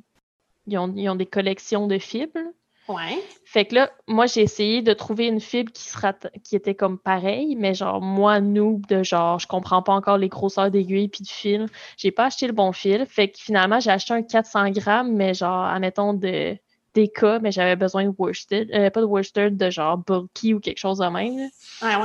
[0.67, 2.39] Ils ont, ils ont des collections de fibres.
[2.87, 3.23] Ouais.
[3.45, 6.99] Fait que là, moi, j'ai essayé de trouver une fibre qui sera qui était comme
[6.99, 11.23] pareille, mais genre, moi, nous, de genre, je comprends pas encore les grosseurs d'aiguilles puis
[11.23, 11.65] de fil.
[11.97, 13.05] J'ai pas acheté le bon fil.
[13.07, 16.57] Fait que finalement, j'ai acheté un 400 grammes, mais genre, admettons, de
[16.95, 20.59] des cas, mais j'avais besoin de worsted, euh, pas de worsted, de genre bulky ou
[20.59, 21.49] quelque chose de même.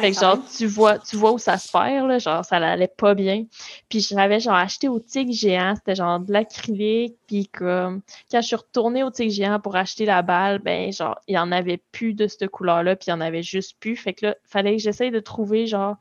[0.01, 2.89] fait que genre, tu vois, tu vois où ça se perd, là, genre, ça allait
[2.89, 3.45] pas bien.
[3.89, 8.47] Puis j'avais genre acheté au tigre géant, c'était genre de l'acrylique, puis comme, quand je
[8.47, 11.81] suis retournée au tigre géant pour acheter la balle, ben genre, il y en avait
[11.93, 13.97] plus de cette couleur-là, puis il y en avait juste plus.
[13.97, 15.97] Fait que là, fallait que j'essaye de trouver genre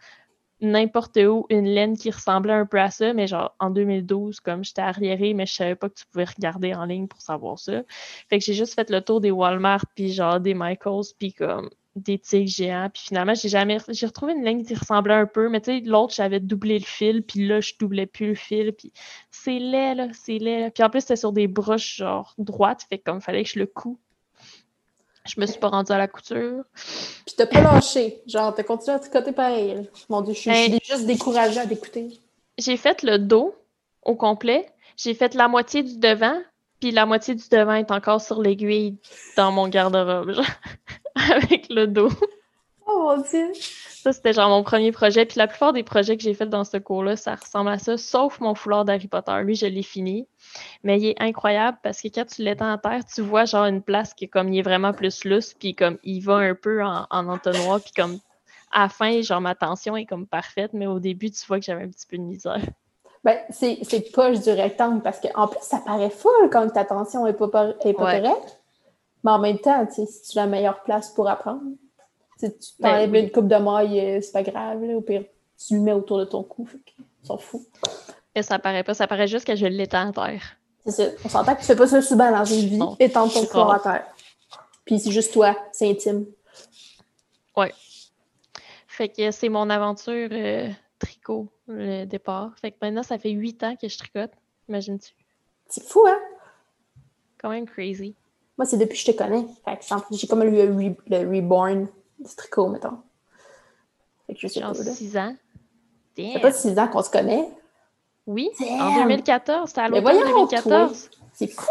[0.61, 4.63] n'importe où une laine qui ressemblait un peu à ça, mais genre en 2012, comme
[4.63, 7.83] j'étais arriérée, mais je savais pas que tu pouvais regarder en ligne pour savoir ça.
[8.29, 11.69] Fait que j'ai juste fait le tour des Walmart, puis genre des Michaels, puis comme
[11.95, 12.89] des tigres géants.
[12.93, 13.77] Puis finalement, j'ai jamais.
[13.89, 16.85] J'ai retrouvé une ligne qui ressemblait un peu, mais tu sais, l'autre, j'avais doublé le
[16.85, 18.73] fil, puis là, je doublais plus le fil.
[18.73, 18.93] Puis
[19.31, 20.71] c'est laid, là, c'est laid.
[20.71, 23.65] Puis en plus, c'était sur des broches, genre, droites, fait comme fallait que je le
[23.65, 23.99] coupe.
[25.25, 26.63] Je me suis pas rendue à la couture.
[27.25, 28.21] Puis t'as pas lâché.
[28.25, 29.89] Genre, t'as continué à tricoter pareil.
[30.09, 32.19] Mon Dieu, je suis, Ben- juste découragée à d'écouter.
[32.57, 33.55] J'ai fait le dos
[34.03, 34.67] au complet.
[34.97, 36.37] J'ai fait la moitié du devant,
[36.79, 38.97] puis la moitié du devant est encore sur l'aiguille
[39.37, 40.45] dans mon garde-robe, genre,
[41.33, 42.09] avec le dos.
[42.91, 43.51] Oh mon Dieu!
[43.53, 45.25] Ça, c'était genre mon premier projet.
[45.25, 47.97] Puis la plupart des projets que j'ai faits dans ce cours-là, ça ressemble à ça,
[47.97, 49.33] sauf mon foulard d'Harry Potter.
[49.43, 50.25] Lui, je l'ai fini.
[50.83, 53.81] Mais il est incroyable parce que quand tu l'étends à terre, tu vois genre une
[53.81, 56.81] place qui est comme, il est vraiment plus lousse, puis comme, il va un peu
[56.83, 58.19] en, en entonnoir, puis comme,
[58.71, 61.65] à la fin, genre, ma tension est comme parfaite, mais au début, tu vois que
[61.65, 62.61] j'avais un petit peu de misère.
[63.25, 67.27] Ben, c'est c'est poche du rectangle parce qu'en plus, ça paraît full quand ta tension
[67.27, 67.47] est pas,
[67.83, 68.21] est pas Ouais.
[68.21, 68.61] correcte.
[69.25, 71.61] Mais en même temps, tu sais, si tu as la meilleure place pour apprendre,
[72.47, 72.47] tu
[72.79, 73.19] Ben t'enlèves oui.
[73.21, 74.83] une coupe de maille, euh, c'est pas grave.
[74.83, 74.95] là.
[74.95, 75.23] au pire,
[75.57, 76.65] tu le mets autour de ton cou.
[76.65, 76.91] Fait que,
[77.23, 77.61] on s'en fout.
[78.35, 80.43] Et ça paraît pas, ça paraît juste que je l'étends à terre.
[80.85, 81.03] C'est ça.
[81.25, 83.79] On s'entend que tu fais pas ça souvent dans une vie, étendre ton corps à
[83.79, 84.05] terre.
[84.85, 86.25] Puis c'est juste toi, c'est intime.
[88.87, 90.67] Fait que c'est mon aventure euh,
[90.99, 92.51] tricot, le départ.
[92.59, 94.31] Fait que maintenant, ça fait huit ans que je tricote.
[94.67, 95.13] Imagines-tu?
[95.69, 96.19] C'est fou, hein?
[97.41, 98.15] Quand même crazy.
[98.57, 99.45] Moi, c'est depuis que je te connais.
[99.63, 99.85] Fait que
[100.17, 101.87] j'ai comme le, re- le reborn
[102.19, 102.99] du tricot, mettons.
[104.27, 104.73] Fait que je pas, là.
[104.73, 105.35] six ans.
[105.35, 106.33] Ça Damn.
[106.33, 107.49] fait pas six ans qu'on se connaît.
[108.27, 108.81] Oui, Damn.
[108.81, 109.69] en 2014.
[109.69, 111.09] C'était à Mais l'automne voyons, 2014.
[111.33, 111.65] C'est fou,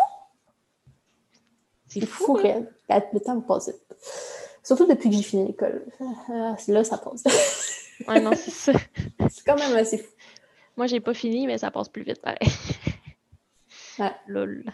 [1.87, 2.24] C'est fou.
[2.37, 2.64] fou, hein?
[3.12, 3.96] Le temps me passe vite.
[4.62, 5.84] Surtout depuis que j'ai fini l'école.
[6.30, 7.24] Ah, Là, ça passe.
[8.06, 8.72] Ouais, non, c'est ça.
[9.30, 10.11] c'est quand même assez fou.
[10.76, 12.38] Moi, j'ai pas fini, mais ça passe plus vite, pareil.
[13.98, 14.12] Ouais.
[14.26, 14.64] Lol.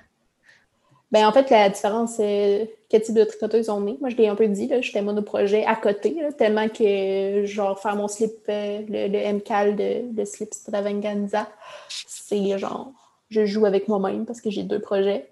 [1.14, 3.96] Ben, en fait, la différence, c'est quel type de tricoteuse on est.
[4.00, 7.78] Moi, je l'ai un peu dit, là, j'étais monoprojet à côté, là, tellement que, genre,
[7.78, 11.46] faire mon slip, euh, le, le MCAL de, de slip Stravaganza,
[11.88, 12.90] c'est genre,
[13.30, 15.30] je joue avec moi-même parce que j'ai deux projets.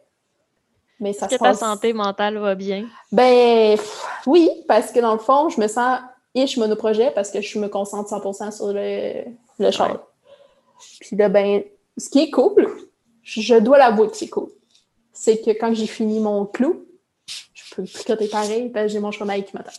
[1.01, 1.59] Mais ça Est-ce se que ta passe...
[1.59, 2.87] santé mentale va bien?
[3.11, 5.99] Ben, pff, oui, parce que dans le fond, je me sens
[6.37, 9.25] ish monoprojet parce que je me concentre 100% sur le,
[9.59, 9.91] le char.
[9.91, 9.99] Ouais.
[11.01, 11.65] Puis là, ben,
[11.99, 12.69] ce qui est cool,
[13.25, 14.49] je dois l'avouer que c'est cool,
[15.13, 16.87] c'est que quand j'ai fini mon clou,
[17.27, 19.71] je peux tricoter pareil parce que j'ai mon chandail qui m'attend.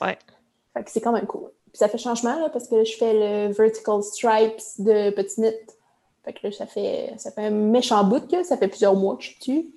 [0.00, 0.18] Ouais.
[0.74, 1.50] Fait que c'est quand même cool.
[1.72, 5.40] Puis ça fait changement, là, parce que là, je fais le Vertical Stripes de Petit
[5.40, 5.54] Knit.
[6.24, 9.16] Fait que là, ça fait, ça fait un méchant bout, que ça fait plusieurs mois
[9.16, 9.74] que je suis dessus.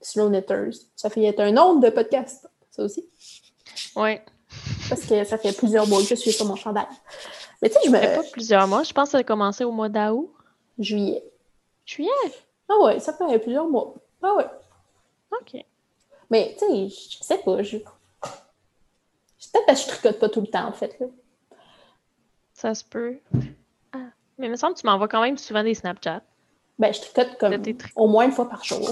[0.00, 0.74] Slow Knitters.
[0.94, 3.08] Ça fait être un nombre de podcasts, ça aussi.
[3.94, 4.24] Ouais.
[4.88, 6.86] Parce que ça fait plusieurs mois que je suis sur mon chandail.
[7.62, 7.96] Mais tu sais, je me...
[7.96, 8.82] Ça fait pas plusieurs mois.
[8.82, 10.32] Je pense que ça a commencé au mois d'août.
[10.78, 11.24] Juillet.
[11.84, 12.10] Juillet?
[12.68, 13.94] Ah ouais, ça fait plusieurs mois.
[14.22, 14.46] Ah ouais.
[15.40, 15.64] OK.
[16.30, 17.62] Mais tu sais, je sais pas.
[17.62, 17.78] Je...
[17.78, 20.98] Peut-être parce que je tricote pas tout le temps, en fait.
[20.98, 21.06] Là.
[22.52, 23.18] Ça se peut.
[23.92, 24.08] Ah.
[24.38, 26.22] Mais il me semble que tu m'envoies quand même souvent des Snapchats.
[26.78, 27.62] Ben, je tricote comme
[27.94, 28.86] au moins une fois par jour.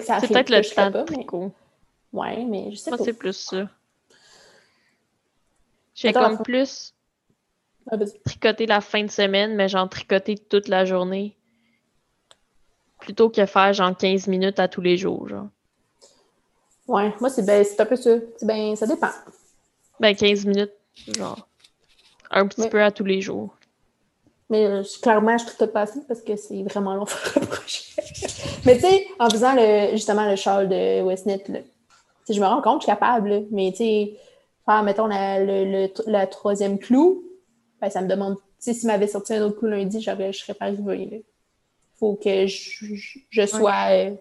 [0.00, 1.04] C'est peut-être le temps de pas, mais...
[1.04, 1.52] tricot.
[2.12, 3.04] Ouais, mais je sais Moi, pas.
[3.04, 3.68] c'est plus ça.
[5.94, 6.94] J'ai comme plus
[7.90, 11.36] Ah, tricoter la fin de semaine, mais genre tricoter toute la journée.
[13.02, 15.48] Plutôt que faire genre 15 minutes à tous les jours, genre.
[16.86, 18.10] Ouais, moi, c'est ben, un peu ça.
[18.42, 19.10] Ben, ça dépend.
[19.98, 20.72] Ben 15 minutes,
[21.16, 21.48] genre.
[22.30, 23.56] Un petit peu à tous les jours.
[24.48, 27.82] Mais euh, clairement, je tricote pas assez parce que c'est vraiment long faire un projet.
[28.64, 31.58] mais tu sais, en faisant le, justement le châle de Westnet, là,
[32.30, 33.28] je me rends compte que je suis capable.
[33.30, 33.40] là.
[33.50, 34.16] mais tu sais,
[34.64, 37.24] faire, mettons, la, le, le- la troisième clou,
[37.80, 38.36] ben, ça me demande.
[38.36, 41.24] Tu sais, s'il m'avait sorti un autre clou lundi, je serais pas arrivée.
[42.02, 43.90] Faut que je, sois.
[43.92, 44.16] euh,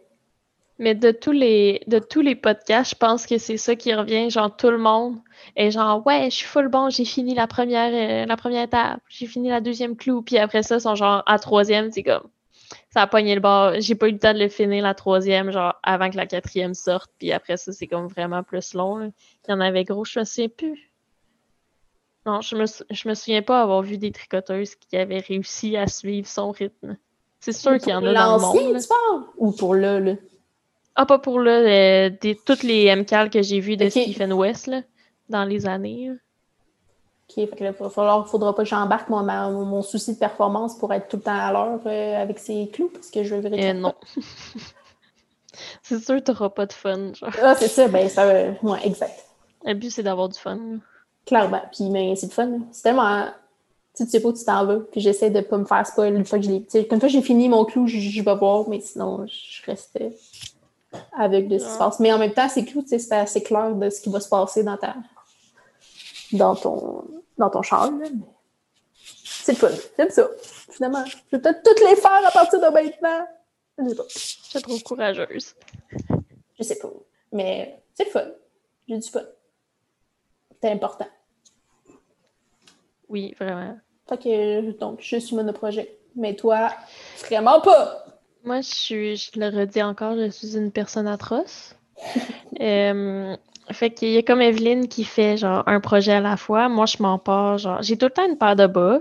[0.78, 4.30] Mais de tous les de tous les podcasts, je pense que c'est ça qui revient,
[4.30, 5.18] genre tout le monde
[5.56, 9.00] est genre ouais, je suis full bon, j'ai fini la première euh, la première étape,
[9.10, 12.30] j'ai fini la deuxième clou, puis après ça, ils sont genre à troisième, c'est comme
[12.92, 15.50] ça a pogné le bord, j'ai pas eu le temps de le finir la troisième,
[15.52, 18.98] genre avant que la quatrième sorte, puis après ça, c'est comme vraiment plus long.
[18.98, 19.08] là.
[19.48, 20.92] Il y en avait gros, je me souviens plus.
[22.28, 25.88] Non, je me, je me souviens pas avoir vu des tricoteuses qui avaient réussi à
[25.88, 26.96] suivre son rythme.
[27.42, 28.82] C'est sûr qu'il y en a dans le monde.
[28.82, 29.24] tu parles?
[29.38, 30.14] Ou pour là, là?
[30.96, 33.90] Ah, pas pour là, euh, des, toutes les MCAL que j'ai vues de.
[33.90, 34.82] Stephen West là,
[35.30, 36.10] dans les années.
[36.10, 36.16] là.
[37.30, 41.08] OK, fait que là, falloir, faudra pas que j'embarque mon, souci de performance pour être
[41.08, 43.94] tout le temps à l'heure euh, avec ces clous, parce que je vais Euh, non.
[45.82, 47.14] c'est sûr que t'auras pas de fun.
[47.14, 47.32] Genre.
[47.42, 49.26] Ah, c'est ça, ben ça, euh, ouais, exact.
[49.64, 50.60] Le but, c'est d'avoir du fun.
[51.26, 51.62] Clairement.
[51.72, 52.60] Puis, mais c'est le fun.
[52.72, 53.28] C'est tellement.
[53.96, 54.80] Tu sais pas où tu t'en vas.
[54.92, 56.66] Puis j'essaie de pas me faire spoil une fois que je l'ai.
[56.74, 60.16] Une fois que j'ai fini mon clou, je, vais voir, mais sinon, je restais
[61.18, 62.00] avec de ce qui se passe.
[62.00, 64.20] Mais en même temps, c'est clou, tu sais, c'est assez clair de ce qui va
[64.20, 64.96] se passer dans ta.
[66.32, 67.04] dans ton.
[67.38, 67.92] dans ton char.
[69.24, 69.70] C'est le fun.
[69.98, 70.30] J'aime ça.
[70.70, 71.06] Finalement.
[71.06, 73.28] Je vais peut-être toutes les faire à partir de maintenant.
[73.78, 74.04] Je sais pas.
[74.08, 75.56] Je suis trop courageuse.
[76.58, 76.90] Je sais pas.
[77.32, 78.28] Mais c'est le fun.
[78.88, 79.24] J'ai du fun.
[80.62, 81.08] C'est important.
[83.12, 83.78] Oui, vraiment.
[84.08, 85.98] Fait que, donc, je suis monoprojet.
[86.16, 86.72] Mais toi,
[87.26, 88.06] vraiment pas!
[88.44, 91.76] Moi, je suis, je le redis encore, je suis une personne atroce.
[92.62, 93.36] euh,
[93.72, 96.70] fait qu'il y a comme Evelyne qui fait genre un projet à la fois.
[96.70, 99.00] Moi, je m'en pars, genre, j'ai tout le temps une paire de bas.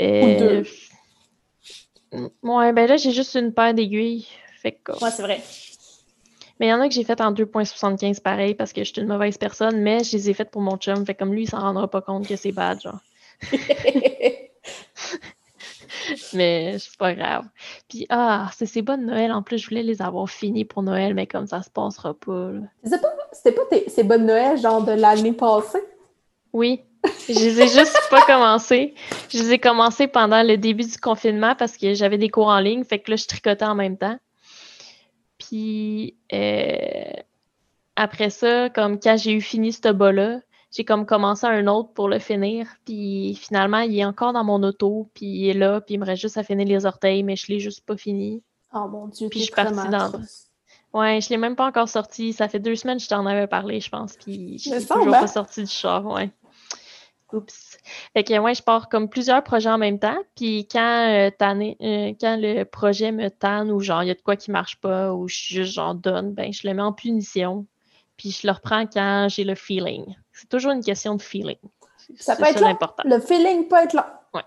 [0.00, 0.62] Euh,
[2.42, 4.28] ouais, ben là, j'ai juste une paire d'aiguilles.
[4.62, 4.92] Fait que.
[4.92, 5.42] Ouais, c'est vrai.
[6.60, 9.00] Mais il y en a que j'ai fait en 2.75 pareil parce que je suis
[9.00, 11.04] une mauvaise personne, mais je les ai faites pour mon chum.
[11.06, 13.00] Fait comme lui, il s'en rendra pas compte que c'est bad, genre.
[16.34, 17.44] mais c'est pas grave.
[17.88, 19.32] Puis, ah, c'est ces bonnes Noël.
[19.32, 22.50] En plus, je voulais les avoir finis pour Noël, mais comme ça se passera pas.
[22.82, 25.82] C'était pas, c'était pas ces bonnes Noël, genre de l'année passée?
[26.52, 26.82] Oui.
[27.28, 28.94] Je les ai juste pas commencé.
[29.28, 32.58] Je les ai commencés pendant le début du confinement parce que j'avais des cours en
[32.58, 32.84] ligne.
[32.84, 34.18] Fait que là, je tricotais en même temps.
[35.38, 37.12] Puis euh,
[37.96, 42.08] après ça, comme quand j'ai eu fini ce bas-là, j'ai comme commencé un autre pour
[42.08, 42.66] le finir.
[42.84, 46.04] Puis finalement, il est encore dans mon auto, puis il est là, puis il me
[46.04, 48.42] reste juste à finir les orteils, mais je l'ai juste pas fini.
[48.74, 50.12] Oh mon dieu, puis je suis partie dans.
[50.94, 52.32] Ouais, je l'ai même pas encore sorti.
[52.32, 54.14] Ça fait deux semaines que je t'en avais parlé, je pense.
[54.14, 56.30] Puis je suis toujours pas sorti du char, ouais.
[57.32, 57.78] Oups.
[58.14, 60.16] Fait que ouais, je pars comme plusieurs projets en même temps.
[60.34, 64.22] Puis quand, euh, euh, quand le projet me tanne ou genre il y a de
[64.22, 66.92] quoi qui marche pas ou je suis juste genre donne, ben je le mets en
[66.92, 67.66] punition.
[68.16, 70.16] Puis je le reprends quand j'ai le feeling.
[70.32, 71.58] C'est toujours une question de feeling.
[72.16, 73.02] Ça peut être important.
[73.06, 74.22] Le feeling peut être là.
[74.34, 74.42] Ouais.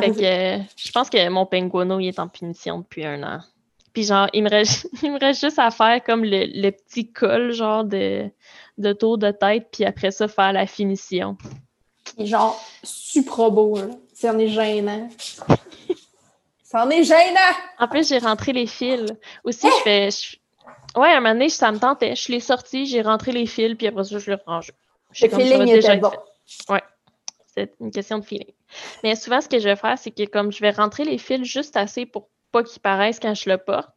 [0.00, 3.40] Fait que euh, je pense que mon penguino, il est en punition depuis un an.
[3.92, 7.10] Puis genre, il me reste, il me reste juste à faire comme le, le petit
[7.12, 8.30] col, genre de,
[8.78, 11.36] de tour de tête, puis après ça, faire la finition.
[12.16, 13.86] Il est genre super beau, là.
[14.30, 15.08] en est gênant.
[16.72, 17.54] en est gênant!
[17.78, 19.12] En plus, j'ai rentré les fils.
[19.44, 20.08] Aussi, je fais.
[20.96, 22.14] Ouais, un moment donné, ça me tentait.
[22.16, 24.72] Je l'ai sorti, j'ai rentré les fils, puis après ça, je l'ai rangé.
[25.20, 26.12] Le feeling était bon.
[26.68, 26.82] Ouais.
[27.54, 28.52] C'est une question de feeling.
[29.02, 31.44] Mais souvent, ce que je vais faire, c'est que comme je vais rentrer les fils
[31.44, 33.90] juste assez pour pas qu'ils paraissent quand je le porte,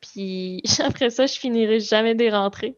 [0.00, 2.76] puis après ça, je finirai jamais de les rentrer.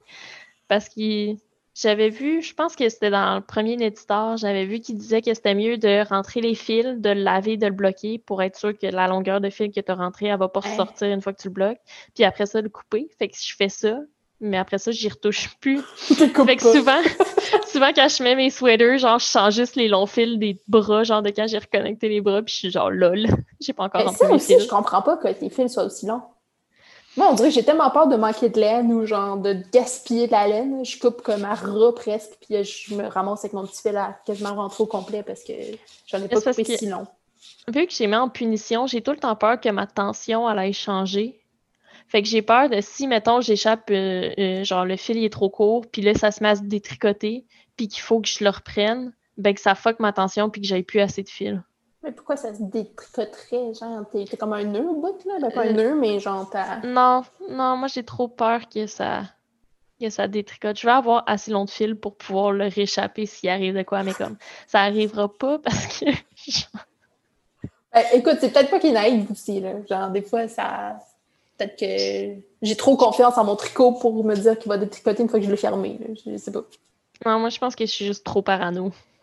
[0.68, 1.36] Parce qu'il
[1.74, 5.32] j'avais vu, je pense que c'était dans le premier éditeur, j'avais vu qu'il disait que
[5.32, 8.76] c'était mieux de rentrer les fils, de le laver, de le bloquer pour être sûr
[8.76, 11.32] que la longueur de fil que tu as rentré, elle va pas ressortir une fois
[11.32, 11.80] que tu le bloques.
[12.14, 13.08] Puis après ça, le couper.
[13.18, 13.98] Fait que je fais ça,
[14.40, 15.80] mais après ça, j'y retouche plus.
[15.96, 17.00] fait que souvent,
[17.68, 21.04] souvent quand je mets mes sweaters, genre, je change juste les longs fils des bras,
[21.04, 23.26] genre de quand j'ai reconnecté les bras, puis je suis genre lol.
[23.60, 26.22] j'ai pas encore rentré mes aussi, Je comprends pas que tes fils soient aussi longs.
[27.16, 30.26] Moi, on dirait que j'ai tellement peur de manquer de laine ou genre de gaspiller
[30.26, 30.84] de la laine.
[30.84, 34.54] Je coupe comme rat presque, puis je me ramasse avec mon petit fil à quasiment
[34.54, 35.52] rentrer au complet parce que
[36.06, 37.06] j'en ai pas coupé si long.
[37.68, 40.72] Vu que j'ai mis en punition, j'ai tout le temps peur que ma tension allait
[40.72, 41.40] changer.
[42.08, 45.48] Fait que j'ai peur de si, mettons, j'échappe, euh, euh, genre le fil est trop
[45.48, 47.46] court, puis là, ça se met à se détricoter,
[47.76, 50.66] puis qu'il faut que je le reprenne, ben que ça fuck ma tension, puis que
[50.66, 51.62] j'aille plus assez de fil.
[52.02, 53.74] Mais pourquoi ça se détricoterait?
[53.74, 55.34] Genre, t'es comme un nœud au bout, là?
[55.40, 56.80] Ben, pas un euh, nœud, mais genre, t'as...
[56.80, 59.22] Non, non, moi, j'ai trop peur que ça...
[60.00, 60.78] que ça détricote.
[60.78, 64.02] Je vais avoir assez long de fil pour pouvoir le réchapper s'il arrive de quoi,
[64.02, 64.36] mais comme,
[64.66, 66.06] ça arrivera pas parce que...
[67.94, 69.74] ben, écoute, c'est peut-être pas qu'il naïve aussi, là.
[69.88, 70.98] Genre, des fois, ça...
[71.56, 75.28] Peut-être que j'ai trop confiance en mon tricot pour me dire qu'il va détricoter une
[75.28, 76.64] fois que je l'ai fermé, Je sais pas.
[77.26, 78.92] Non, moi, je pense que je suis juste trop parano.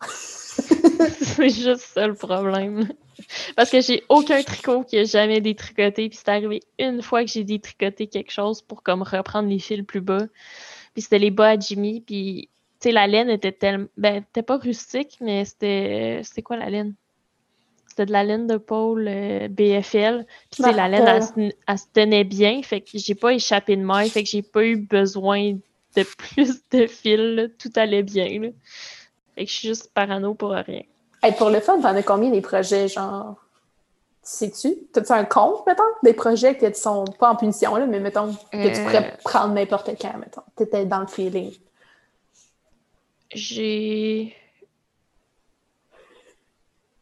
[1.20, 2.88] c'est juste ça le problème.
[3.56, 6.08] Parce que j'ai aucun tricot qui a jamais détricoté.
[6.08, 9.84] Puis c'est arrivé une fois que j'ai détricoté quelque chose pour comme reprendre les fils
[9.84, 10.26] plus bas.
[10.94, 12.00] Puis c'était les bas à Jimmy.
[12.00, 12.48] Puis
[12.80, 13.88] tu sais, la laine était tellement.
[13.96, 16.20] Ben, c'était pas rustique, mais c'était.
[16.24, 16.94] C'était quoi la laine?
[17.88, 20.24] C'était de la laine de pôle euh, BFL.
[20.50, 21.04] Puis la laine,
[21.66, 22.62] elle, se tenait bien.
[22.62, 24.08] Fait que j'ai pas échappé de maille.
[24.08, 25.58] Fait que j'ai pas eu besoin
[25.96, 27.50] de plus de fils.
[27.58, 28.40] Tout allait bien.
[28.40, 28.48] Là.
[29.34, 30.82] Fait que je suis juste parano pour rien.
[31.22, 33.36] Hey, pour le fun, t'en as combien des projets, genre?
[34.22, 34.74] Sais-tu?
[34.92, 35.82] T'as-tu un compte, mettons?
[36.02, 39.16] Des projets qui sont pas en punition, là, mais mettons, que tu pourrais euh.
[39.24, 40.42] prendre n'importe quand, mettons.
[40.56, 41.52] T'étais dans le feeling.
[43.32, 44.34] J'ai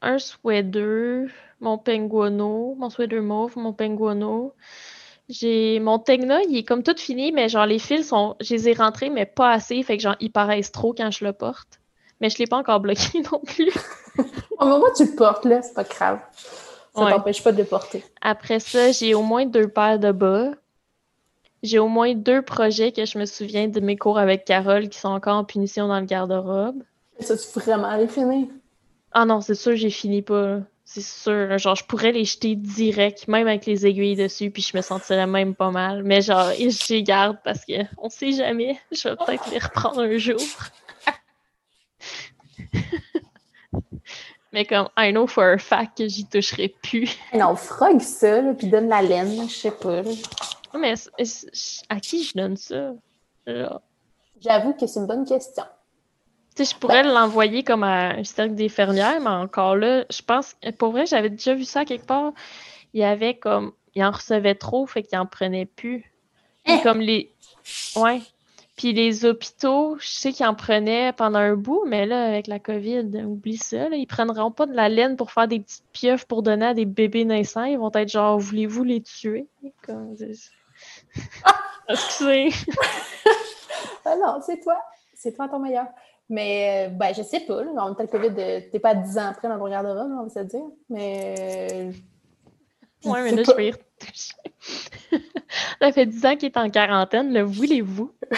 [0.01, 1.28] un sweater,
[1.61, 4.55] mon penguano, mon sweater mauve, mon penguano.
[5.29, 8.37] J'ai mon Tegna, il est comme tout fini, mais genre les fils sont.
[8.41, 9.83] Je les ai rentrés, mais pas assez.
[9.83, 11.81] Fait que genre ils paraissent trop quand je le porte.
[12.20, 13.72] Mais je l'ai pas encore bloqué non plus.
[14.59, 16.18] Au moment où tu le portes, là, c'est pas grave.
[16.95, 18.05] Ça t'empêche pas de le porter.
[18.22, 20.51] Après ça, j'ai au moins deux paires de bas.
[21.62, 24.99] J'ai au moins deux projets que je me souviens de mes cours avec Carole qui
[24.99, 26.83] sont encore en punition dans le garde-robe.
[27.20, 28.49] Ça, tu vraiment les finir?
[29.12, 30.61] Ah non, c'est sûr, j'ai fini pas.
[30.91, 31.59] C'est sûr.
[31.59, 35.26] Genre, je pourrais les jeter direct, même avec les aiguilles dessus, puis je me sentirais
[35.26, 36.03] même pas mal.
[36.03, 38.80] Mais genre, je les garde parce que on sait jamais.
[38.91, 40.41] Je vais peut-être les reprendre un jour.
[44.55, 47.18] Mais comme, I know for a fact que j'y toucherai plus.
[47.34, 50.01] Non, frog ça, là, puis donne la laine, je sais pas.
[50.72, 50.95] Mais
[51.91, 52.95] à qui je donne ça?
[54.41, 55.64] J'avoue que c'est une bonne question.
[56.59, 60.22] Sais, je pourrais ben l'envoyer comme à un cercle des fermières, mais encore là, je
[60.22, 62.32] pense, pour vrai, j'avais déjà vu ça quelque part.
[62.94, 66.12] Il y avait comme, il en recevait trop, fait qu'il en prenait plus.
[66.66, 66.80] Eh!
[66.82, 67.30] Comme les,
[67.94, 68.22] ouais.
[68.76, 72.59] Puis les hôpitaux, je sais qu'ils en prenaient pendant un bout, mais là, avec la
[72.59, 73.88] COVID, oublie ça.
[73.88, 76.74] Là, ils prendront pas de la laine pour faire des petites pieuvres pour donner à
[76.74, 77.66] des bébés naissants.
[77.66, 79.46] Ils vont être genre, voulez-vous les tuer?
[79.86, 80.16] Comme...
[81.88, 82.48] Excusez.
[84.04, 84.76] ah non, c'est toi.
[85.14, 85.86] C'est toi ton meilleur.
[86.31, 87.64] Mais, euh, ben, je sais pas.
[87.64, 90.12] Là, en même temps, le COVID, euh, t'es pas 10 ans après dans ton garde-robe,
[90.12, 90.64] on va se dire.
[90.91, 91.91] Mais.
[93.05, 94.35] Ouais, mais là, je vais y retoucher.
[95.81, 98.12] Ça fait 10 ans qu'il est en quarantaine, le voulez-vous?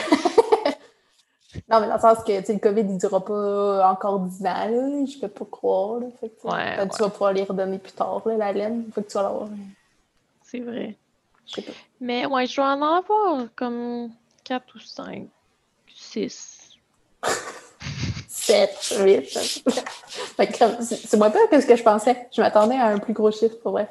[1.69, 4.69] non, mais dans le sens que le COVID, il ne durera pas encore 10 ans,
[4.69, 5.05] là.
[5.07, 6.01] je peux pas croire.
[6.01, 6.07] Là.
[6.21, 8.85] Fait que, ouais, Tu vas pouvoir les redonner plus tard, là, la laine.
[8.95, 9.49] Faut que tu vas l'avoir.
[10.43, 10.97] C'est vrai.
[12.01, 14.11] Mais ouais, je dois en avoir comme
[14.45, 15.27] 4 ou 5,
[15.89, 16.79] 6.
[18.51, 19.25] 7, 8.
[20.83, 22.29] c'est moins peur que ce que je pensais.
[22.33, 23.89] Je m'attendais à un plus gros chiffre pour vrai.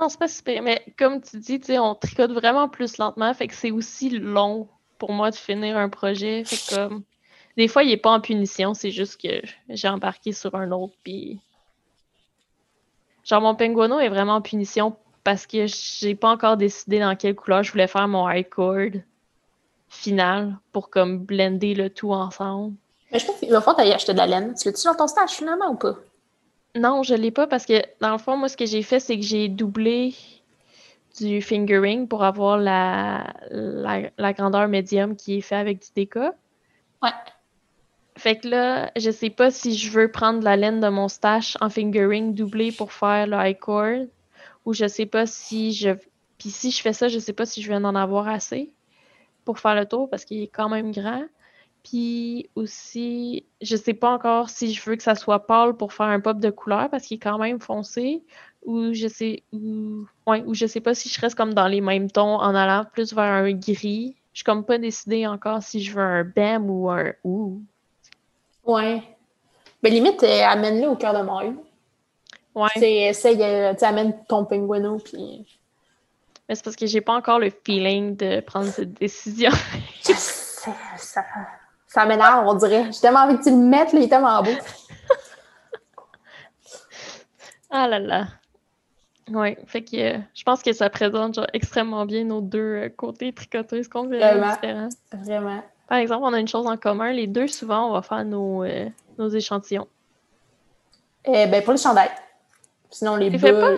[0.00, 0.62] Non, c'est pas super.
[0.62, 3.32] Mais comme tu dis, on tricote vraiment plus lentement.
[3.32, 4.66] Fait que c'est aussi long
[4.98, 6.42] pour moi de finir un projet.
[6.44, 6.88] Fait.
[7.56, 10.94] Des fois, il est pas en punition, c'est juste que j'ai embarqué sur un autre.
[11.04, 11.38] Puis.
[13.22, 17.36] Genre, mon penguino est vraiment en punition parce que j'ai pas encore décidé dans quelle
[17.36, 19.02] couleur je voulais faire mon high cord
[19.88, 22.74] final pour comme blender le tout ensemble.
[23.12, 24.54] Mais je pense qu'au fond, tu acheté de la laine.
[24.54, 25.96] Tu l'as-tu dans ton stage finalement ou pas?
[26.76, 29.16] Non, je l'ai pas parce que dans le fond, moi, ce que j'ai fait, c'est
[29.16, 30.14] que j'ai doublé
[31.18, 36.34] du fingering pour avoir la, la, grandeur médium qui est fait avec du déca.
[37.02, 37.10] Ouais.
[38.16, 41.56] Fait que là, je sais pas si je veux prendre la laine de mon stash
[41.60, 44.06] en fingering doublé pour faire le high cord
[44.64, 45.90] ou je sais pas si je.
[46.38, 48.72] Puis si je fais ça, je sais pas si je vais en avoir assez
[49.44, 51.24] pour faire le tour parce qu'il est quand même grand.
[51.82, 56.06] Puis aussi, je sais pas encore si je veux que ça soit pâle pour faire
[56.06, 58.22] un pop de couleur parce qu'il est quand même foncé
[58.64, 61.80] ou je sais ou, ouais, ou je sais pas si je reste comme dans les
[61.80, 64.16] mêmes tons en allant plus vers un gris.
[64.32, 67.62] Je suis comme pas décidée encore si je veux un BAM ou un ou.
[68.64, 69.02] Ouais.
[69.82, 71.56] Mais limite, euh, amène-le au cœur de mon
[72.54, 72.68] Ouais.
[73.08, 75.46] Essaye, euh, tu amènes ton pingouino puis.
[76.48, 79.52] Mais c'est parce que j'ai pas encore le feeling de prendre cette décision.
[80.02, 81.24] ça,
[81.90, 82.92] ça m'énerve, on dirait.
[82.92, 84.50] J'ai tellement envie que tu le mettes, là, il est tellement beau.
[87.70, 88.26] ah là là.
[89.32, 92.88] Oui, fait que euh, je pense que ça présente genre, extrêmement bien nos deux euh,
[92.88, 94.88] côtés tricoteuses complètement différents.
[95.12, 95.62] Vraiment.
[95.88, 97.12] Par exemple, on a une chose en commun.
[97.12, 98.88] Les deux, souvent, on va faire nos, euh,
[99.18, 99.88] nos échantillons.
[101.24, 102.10] Eh ben, pour les chandails.
[102.88, 103.70] Sinon, les bas.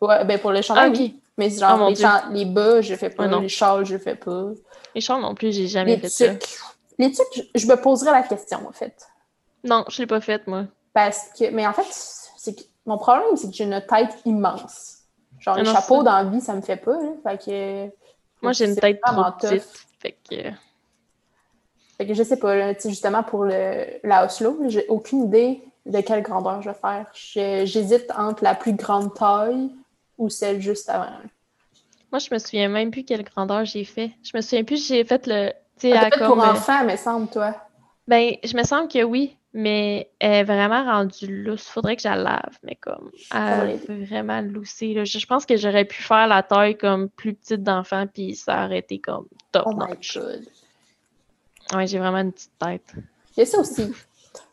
[0.00, 1.20] Ouais, ben, pour les chandails, ah, oui.
[1.38, 3.26] Mais genre, oh, les, les, bas, je fais pas.
[3.26, 4.50] les châles, je fais pas.
[4.94, 6.26] Les châles non plus, j'ai jamais fait ça.
[6.98, 9.06] Les trucs, je me poserai la question, en fait.
[9.64, 10.66] Non, je l'ai pas faite, moi.
[10.92, 11.86] Parce que, mais en fait,
[12.36, 14.98] c'est que mon problème, c'est que j'ai une tête immense.
[15.40, 16.98] Genre, les chapeaux dans la vie, ça me fait pas.
[17.22, 17.94] Fait que.
[18.42, 19.64] Moi, j'ai une tête trop petite.
[19.98, 20.50] Fait que.
[21.96, 26.00] Fait que je sais pas, là, justement, pour le, la Oslo, j'ai aucune idée de
[26.00, 27.06] quelle grandeur je vais faire.
[27.14, 29.70] J'hésite entre la plus grande taille
[30.18, 31.10] ou celle juste avant.
[32.10, 34.12] Moi, je me souviens même plus quelle grandeur j'ai fait.
[34.22, 35.52] Je me souviens plus, j'ai fait le
[35.84, 37.54] ah, pour euh, enfant, me semble, toi.
[38.06, 41.66] Ben, je me semble que oui, mais elle est vraiment rendue lousse.
[41.66, 45.04] Faudrait que je la lave, mais comme, elle est vraiment loussée.
[45.04, 48.78] Je, pense que j'aurais pu faire la taille comme plus petite d'enfant, puis ça aurait
[48.78, 50.18] été comme top oh notch.
[51.74, 52.94] Ouais, j'ai vraiment une petite tête.
[53.36, 53.90] Il y a ça aussi.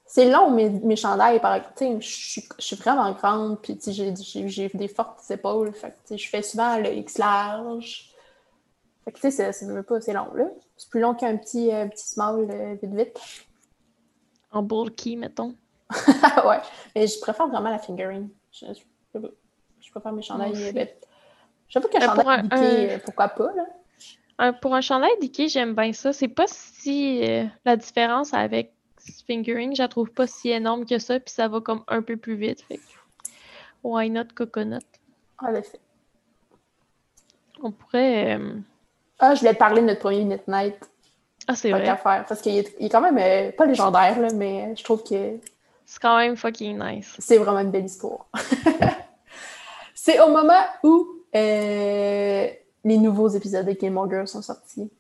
[0.06, 1.40] C'est long, mes, mes chandails.
[1.40, 5.74] Par, je suis vraiment grande, puis j'ai des fortes épaules.
[5.74, 8.12] Fait, je fais souvent le X large.
[9.04, 10.46] Fait que, tu sais, c'est pas, c'est long, là.
[10.82, 13.48] C'est plus long qu'un petit, euh, petit small euh, vite vite.
[14.52, 15.54] En bulky, mettons.
[15.92, 16.58] ouais.
[16.96, 18.30] Mais je préfère vraiment la fingering.
[18.52, 18.66] Je,
[19.92, 20.54] préfère mes chandails.
[20.56, 20.86] Euh,
[21.70, 24.54] J'avoue le chandail un, pourquoi pas, là.
[24.54, 26.14] pour un chandail d'Ikea, j'aime bien ça.
[26.14, 27.22] C'est pas si
[27.64, 28.74] la différence avec
[29.28, 32.18] fingering, je la trouve pas si énorme que ça, puis ça va comme un peu
[32.18, 32.62] plus vite.
[32.64, 32.80] Fait
[33.84, 34.80] why not coconut?
[35.38, 35.80] En effet.
[37.62, 38.40] On pourrait.
[38.40, 38.60] euh,
[39.22, 40.76] Ah, je voulais te parler de notre premier Minute Night.
[41.48, 41.86] Ah, c'est vrai.
[41.86, 42.26] faire.
[42.28, 45.38] Parce qu'il est, il est quand même euh, pas légendaire, là, mais je trouve que
[45.86, 47.16] C'est quand même fucking nice.
[47.20, 48.28] c'est vraiment une belle histoire.
[49.96, 52.48] c'est au moment où euh,
[52.84, 54.92] les nouveaux épisodes de Game of Girls sont sortis.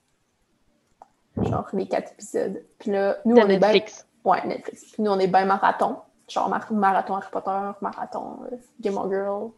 [1.41, 2.61] Genre les quatre épisodes.
[2.79, 3.71] Puis là, nous, De on est bien.
[3.71, 4.05] Netflix.
[4.23, 4.83] Ouais, Netflix.
[4.93, 5.97] Puis nous, on est bien marathon.
[6.27, 9.49] Genre mar- marathon Harry Potter, marathon euh, Game of Girl.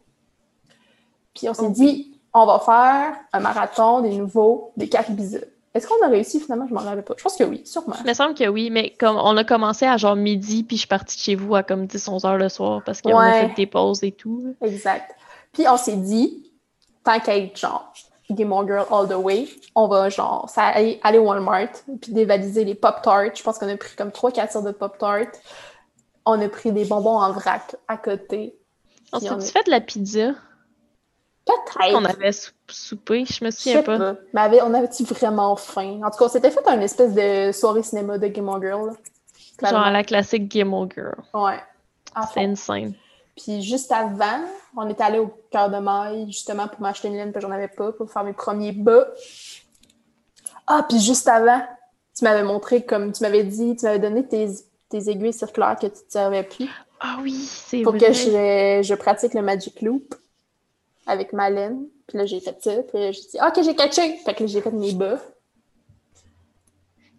[1.34, 1.70] Puis on s'est Oh.
[1.70, 5.48] dit, on va faire un marathon des nouveaux, des quatre épisodes.
[5.72, 6.66] Est-ce qu'on a réussi finalement?
[6.68, 7.14] Je m'en rappelle pas.
[7.16, 7.96] Je pense que oui, sûrement.
[8.00, 10.80] Il me semble que oui, mais comme on a commencé à genre midi, puis je
[10.82, 13.48] suis partie de chez vous à comme 10-11 heures le soir parce qu'on a Ouais.
[13.48, 14.54] fait des pauses et tout.
[14.60, 15.16] Exact.
[15.52, 16.52] Puis on s'est dit,
[17.04, 17.92] tant qu'à être genre
[18.30, 21.68] Game Girl all the way, on va genre ça, aller, aller au Walmart
[22.00, 23.34] puis dévaliser les Pop-Tarts.
[23.36, 25.32] Je pense qu'on a pris comme 3-4 sortes de Pop-Tarts.
[26.24, 28.56] On a pris des bonbons en vrac à côté.
[29.12, 30.30] On Puis on s'est est- fait de la pizza
[31.46, 31.92] Peut-être.
[31.94, 33.98] qu'on avait sou- soupé, je me souviens pas.
[33.98, 34.14] pas.
[34.32, 36.00] Mais avait- on avait-tu vraiment faim?
[36.02, 38.92] En tout cas, on s'était fait une espèce de soirée cinéma de Game of Girl.
[39.60, 39.70] là.
[39.70, 41.14] Genre la classique Game of Girl.
[41.34, 41.60] Ouais.
[42.32, 42.94] C'est insane.
[43.36, 44.40] Puis juste avant,
[44.76, 47.68] on est allé au cœur de maille, justement, pour m'acheter une laine, que j'en avais
[47.68, 49.06] pas, pour faire mes premiers bas.
[50.66, 51.60] Ah, puis juste avant,
[52.16, 54.48] tu m'avais montré, comme tu m'avais dit, tu m'avais donné tes,
[54.88, 56.68] tes aiguilles circulaires que tu te servais plus
[57.00, 58.06] Ah oui, c'est pour vrai.
[58.06, 60.14] que je, je pratique le Magic Loop
[61.06, 61.86] avec ma laine.
[62.06, 62.82] Puis là, j'ai fait ça.
[62.82, 64.16] Puis là, j'ai dit, OK, j'ai catché.
[64.18, 65.18] Fait que là, j'ai fait mes bas.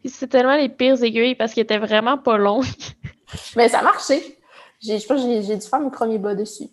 [0.01, 2.61] Puis C'est tellement les pires aiguilles parce qu'ils étaient vraiment pas longs.
[3.55, 4.38] Mais ça a marché.
[4.79, 6.69] J'ai- Je pense que j'ai j'ai dû faire mes premiers bas dessus.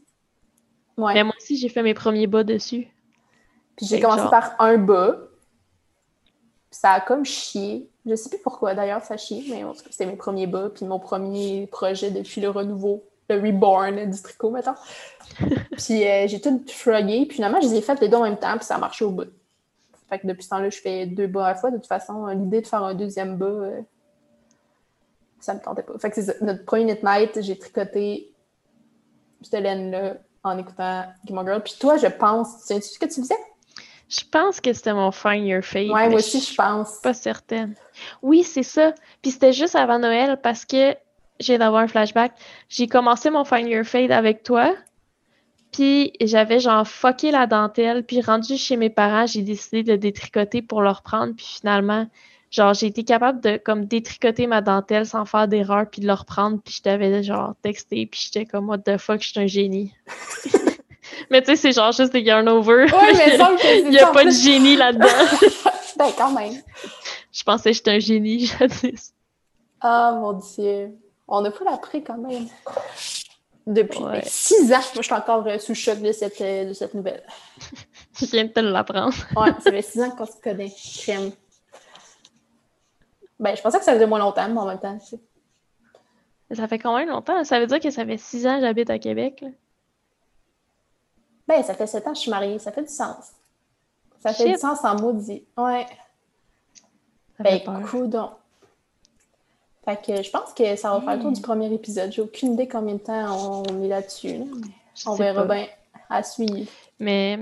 [0.99, 1.15] Ouais.
[1.15, 2.89] Mais moi aussi, j'ai fait mes premiers bas dessus.
[3.77, 5.17] Puis j'ai commencé genre- par un bas.
[6.71, 7.89] Puis ça a comme chié.
[8.05, 10.69] Je sais plus pourquoi d'ailleurs ça chie, mais en tout cas, c'était mes premiers bas.
[10.75, 13.05] Puis mon premier projet depuis le renouveau,
[13.35, 14.75] le reborn du tricot, mettons.
[15.77, 17.27] puis euh, j'ai tout shrugué.
[17.27, 19.05] Puis finalement, je les ai fait les deux en même temps, puis ça a marché
[19.05, 19.31] au bout.
[20.09, 21.71] Fait que depuis ce temps-là, je fais deux bas à la fois.
[21.71, 23.81] De toute façon, l'idée de faire un deuxième bas, euh,
[25.41, 25.99] ça me tentait pas.
[25.99, 26.41] Fait que c'est.
[26.43, 28.31] Notre premier Knit Night, j'ai tricoté
[29.43, 31.63] cette laine-là en écoutant Game of Girl.
[31.63, 33.35] Puis toi, je pense, tu sais ce que tu faisais?
[34.09, 35.89] Je pense que c'était mon Find Your Fate.
[35.89, 36.93] Ouais, moi aussi, je pense.
[36.93, 37.75] suis pas certaine.
[38.21, 38.93] Oui, c'est ça.
[39.23, 40.95] Puis c'était juste avant Noël parce que
[41.43, 42.33] j'ai d'avoir un flashback.
[42.69, 44.75] J'ai commencé mon Find Your Fate avec toi.
[45.73, 48.05] Puis j'avais genre fucké la dentelle.
[48.05, 51.35] Puis rendu chez mes parents, j'ai décidé de détricoter pour le reprendre.
[51.35, 52.07] Puis finalement,
[52.51, 56.13] genre j'ai été capable de comme détricoter ma dentelle sans faire d'erreur puis de le
[56.13, 56.61] reprendre.
[56.63, 58.07] Puis je t'avais genre texté.
[58.07, 59.95] Puis j'étais comme what the fuck, je suis un génie.
[61.31, 62.85] mais tu sais, c'est genre juste des yarn over.
[62.85, 63.39] Ouais, mais
[63.85, 65.07] il n'y a pas de génie là-dedans.
[65.95, 66.55] Ben, quand même.
[67.31, 69.13] Je pensais que j'étais un génie jadis.
[69.81, 70.97] Ah, mon Dieu.
[71.35, 72.47] On a pas l'appris quand même.
[73.67, 74.21] Depuis Ouais.
[74.25, 74.77] six ans.
[74.77, 77.25] Moi, je suis encore euh, sous le choc de cette, euh, de cette nouvelle.
[78.19, 79.15] Je viens de te l'apprendre.
[79.37, 80.71] Ouais, ça fait six ans qu'on se connaît.
[80.99, 81.31] Crème.
[83.41, 85.21] Ben, je pensais que ça faisait moins longtemps, mais en même temps, tu sais.
[86.55, 87.43] Ça fait quand même longtemps.
[87.45, 89.41] Ça veut dire que ça fait six ans que j'habite à Québec.
[89.41, 89.49] là.
[91.49, 92.59] Ben, ça fait sept ans que je suis mariée.
[92.59, 93.33] Ça fait du sens.
[94.21, 94.53] Ça fait Shit.
[94.55, 95.45] du sens en maudit.
[95.57, 95.87] Ouais.
[97.39, 97.61] Ça Ben.
[99.85, 102.13] Fait que je pense que ça va faire le tour du premier épisode.
[102.13, 104.39] J'ai aucune idée combien de temps on est là-dessus.
[104.39, 104.45] là,
[105.07, 105.55] On verra pas.
[105.55, 105.67] bien
[106.09, 106.71] à suivre.
[107.01, 107.39] Mais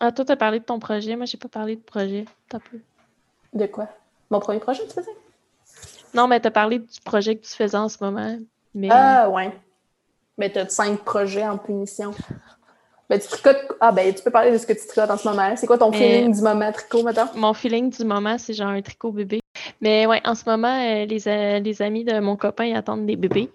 [0.00, 1.16] ah, toi, t'as parlé de ton projet.
[1.16, 2.24] Moi, j'ai pas parlé de projet.
[2.48, 2.80] T'as peu.
[3.52, 3.88] De quoi?
[4.30, 5.10] Mon premier projet, tu faisais?
[6.14, 8.38] Non, mais t'as parlé du projet que tu faisais en ce moment.
[8.74, 9.52] Mais Ah, ouais.
[10.38, 12.12] Mais t'as cinq projets en punition.
[13.08, 13.64] Ben, tu tricotes...
[13.80, 15.54] Ah, ben, tu peux parler de ce que tu tricotes en ce moment.
[15.56, 17.28] C'est quoi ton feeling du moment tricot, maintenant?
[17.34, 19.40] mon feeling du moment, c'est genre un tricot bébé.
[19.80, 23.06] Mais ouais, en ce moment, euh, les, a- les amis de mon copain, ils attendent
[23.06, 23.50] des bébés.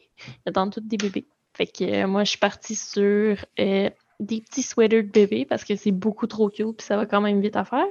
[0.45, 1.25] Ils attendent tous des bébés.
[1.53, 3.89] Fait que euh, moi, je suis partie sur euh,
[4.19, 7.19] des petits sweaters de bébé parce que c'est beaucoup trop cute puis ça va quand
[7.21, 7.85] même vite à faire.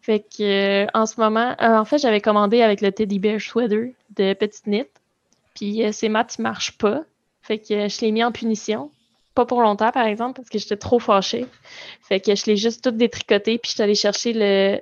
[0.00, 3.40] Fait que euh, en ce moment, euh, en fait, j'avais commandé avec le Teddy Bear
[3.40, 4.86] Sweater de Petite Knit.
[5.54, 7.02] Puis euh, ces maths, ils marchent pas.
[7.42, 8.90] Fait que euh, je l'ai mis en punition.
[9.34, 11.46] Pas pour longtemps, par exemple, parce que j'étais trop fâchée.
[12.02, 14.80] Fait que je l'ai juste tout détricoté, puis je suis allée chercher le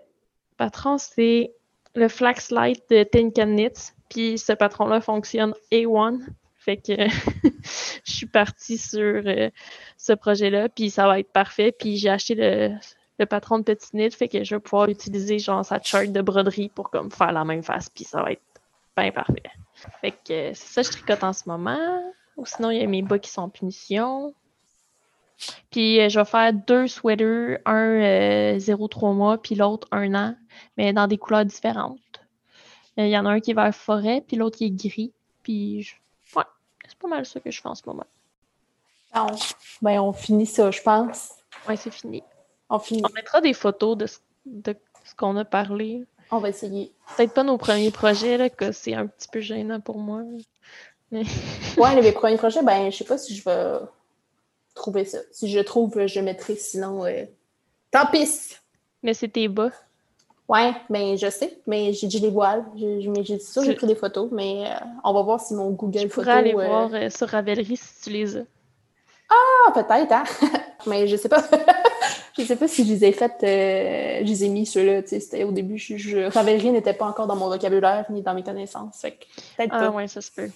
[0.56, 1.52] patron, c'est
[1.94, 3.92] le Flax Light de Tin Can Knits.
[4.08, 6.18] Puis ce patron-là fonctionne A1.
[6.56, 6.92] Fait que
[8.04, 9.50] je suis partie sur euh,
[9.96, 11.72] ce projet-là, puis ça va être parfait.
[11.72, 15.64] Puis j'ai acheté le, patron de Petit Knit, fait que je vais pouvoir utiliser genre
[15.64, 18.42] sa chart de broderie pour faire la même face, puis ça va être
[18.96, 19.42] bien parfait.
[20.00, 22.02] Fait que euh, c'est ça, je tricote en ce moment.
[22.36, 24.34] Ou sinon, il y a mes bas qui sont en punition.
[25.70, 30.34] Puis euh, je vais faire deux sweaters, un euh, 0,3 mois, puis l'autre un an,
[30.76, 31.98] mais dans des couleurs différentes.
[32.98, 35.12] Euh, Il y en a un qui est vert forêt, puis l'autre qui est gris.
[35.42, 35.94] Puis, je-
[36.36, 36.44] ouais,
[36.86, 38.06] c'est pas mal ça que je fais en ce moment.
[39.12, 39.36] Ah, on-
[39.82, 41.30] Ben, on finit ça, je pense.
[41.68, 42.22] Ouais, c'est fini.
[42.68, 43.02] On finit.
[43.08, 46.04] On mettra des photos de ce, de ce qu'on a parlé.
[46.30, 46.92] On va essayer.
[47.16, 50.22] Peut-être pas nos premiers projets, là, que c'est un petit peu gênant pour moi.
[51.10, 51.22] Mais
[51.76, 53.78] Ouais, les premiers projets, ben, je sais pas si je vais
[54.80, 55.18] trouver ça.
[55.32, 56.56] Si je trouve, je mettrai.
[56.56, 57.24] Sinon, euh,
[57.90, 58.56] tant pis.
[59.02, 59.70] mais tes bas.
[60.48, 62.64] Ouais, ben, je sais, mais j'ai dit les voiles.
[62.76, 64.74] J'ai mais j'ai dit ça, j'ai Tu- pris des photos, mais euh,
[65.04, 66.24] on va voir si mon Google Tu Photos.
[66.24, 68.42] pourrais aller euh, voir euh, sur Ravelry si tu les as.
[69.28, 70.24] Ah, peut-être, hein?
[70.88, 71.44] mais je sais pas.
[72.36, 73.44] je sais pas si je les ai faites.
[73.44, 75.20] euh, je les ai mis ceux-là, tu sais.
[75.20, 75.78] C'était au début.
[75.78, 76.18] Je, je...
[76.32, 79.00] Ravelry n'était pas encore dans mon vocabulaire ni dans mes connaissances.
[79.00, 79.12] Fait
[79.56, 79.90] peut-être Ah pas.
[79.90, 80.50] ouais, ça se peut.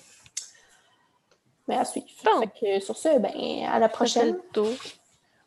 [1.69, 2.07] Mais à suivre.
[2.25, 2.41] Bon.
[2.41, 3.33] Fait que sur ce, ben,
[3.71, 4.39] à la prochaine.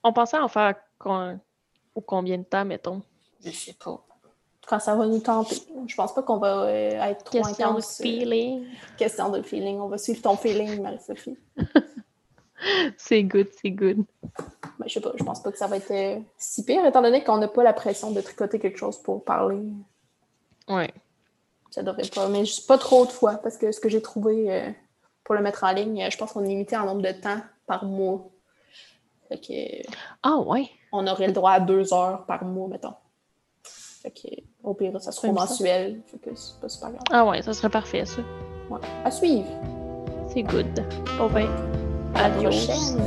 [0.03, 1.39] On pensait en faire con-
[1.95, 3.01] au combien de temps, mettons?
[3.43, 4.03] Je sais pas.
[4.67, 5.55] Quand ça va nous tenter.
[5.87, 7.99] Je pense pas qu'on va euh, être trop Question de intense.
[7.99, 8.65] euh, feeling.
[8.97, 9.79] Question de feeling.
[9.79, 11.37] On va suivre ton feeling, Marie-Sophie.
[12.97, 14.03] C'est good, c'est good.
[14.79, 17.03] Ben, je sais pas, je pense pas que ça va être euh, si pire, étant
[17.03, 19.61] donné qu'on n'a pas la pression de tricoter quelque chose pour parler.
[20.67, 20.91] Ouais.
[21.69, 22.27] Ça devrait pas.
[22.29, 24.51] Mais pas trop de fois, parce que ce que j'ai trouvé
[25.27, 27.83] pour le mettre en ligne, je pense qu'on est limité en nombre de temps par
[27.83, 28.29] mois.
[29.27, 29.91] Fait que
[30.23, 30.69] Ah ouais.
[30.93, 32.93] on aurait le droit à deux heures par mois, mettons.
[34.01, 34.29] Fait que
[34.63, 35.41] au pire, ça sera J'aime ça.
[35.43, 36.01] mensuel.
[36.05, 37.03] Fait que c'est pas super grave.
[37.11, 38.21] Ah ouais, ça serait parfait, ça.
[38.69, 38.79] Ouais.
[39.03, 39.49] À suivre.
[40.29, 40.81] C'est good.
[41.17, 41.49] Bon ben,
[42.15, 42.49] À la adios.
[42.49, 42.97] prochaine.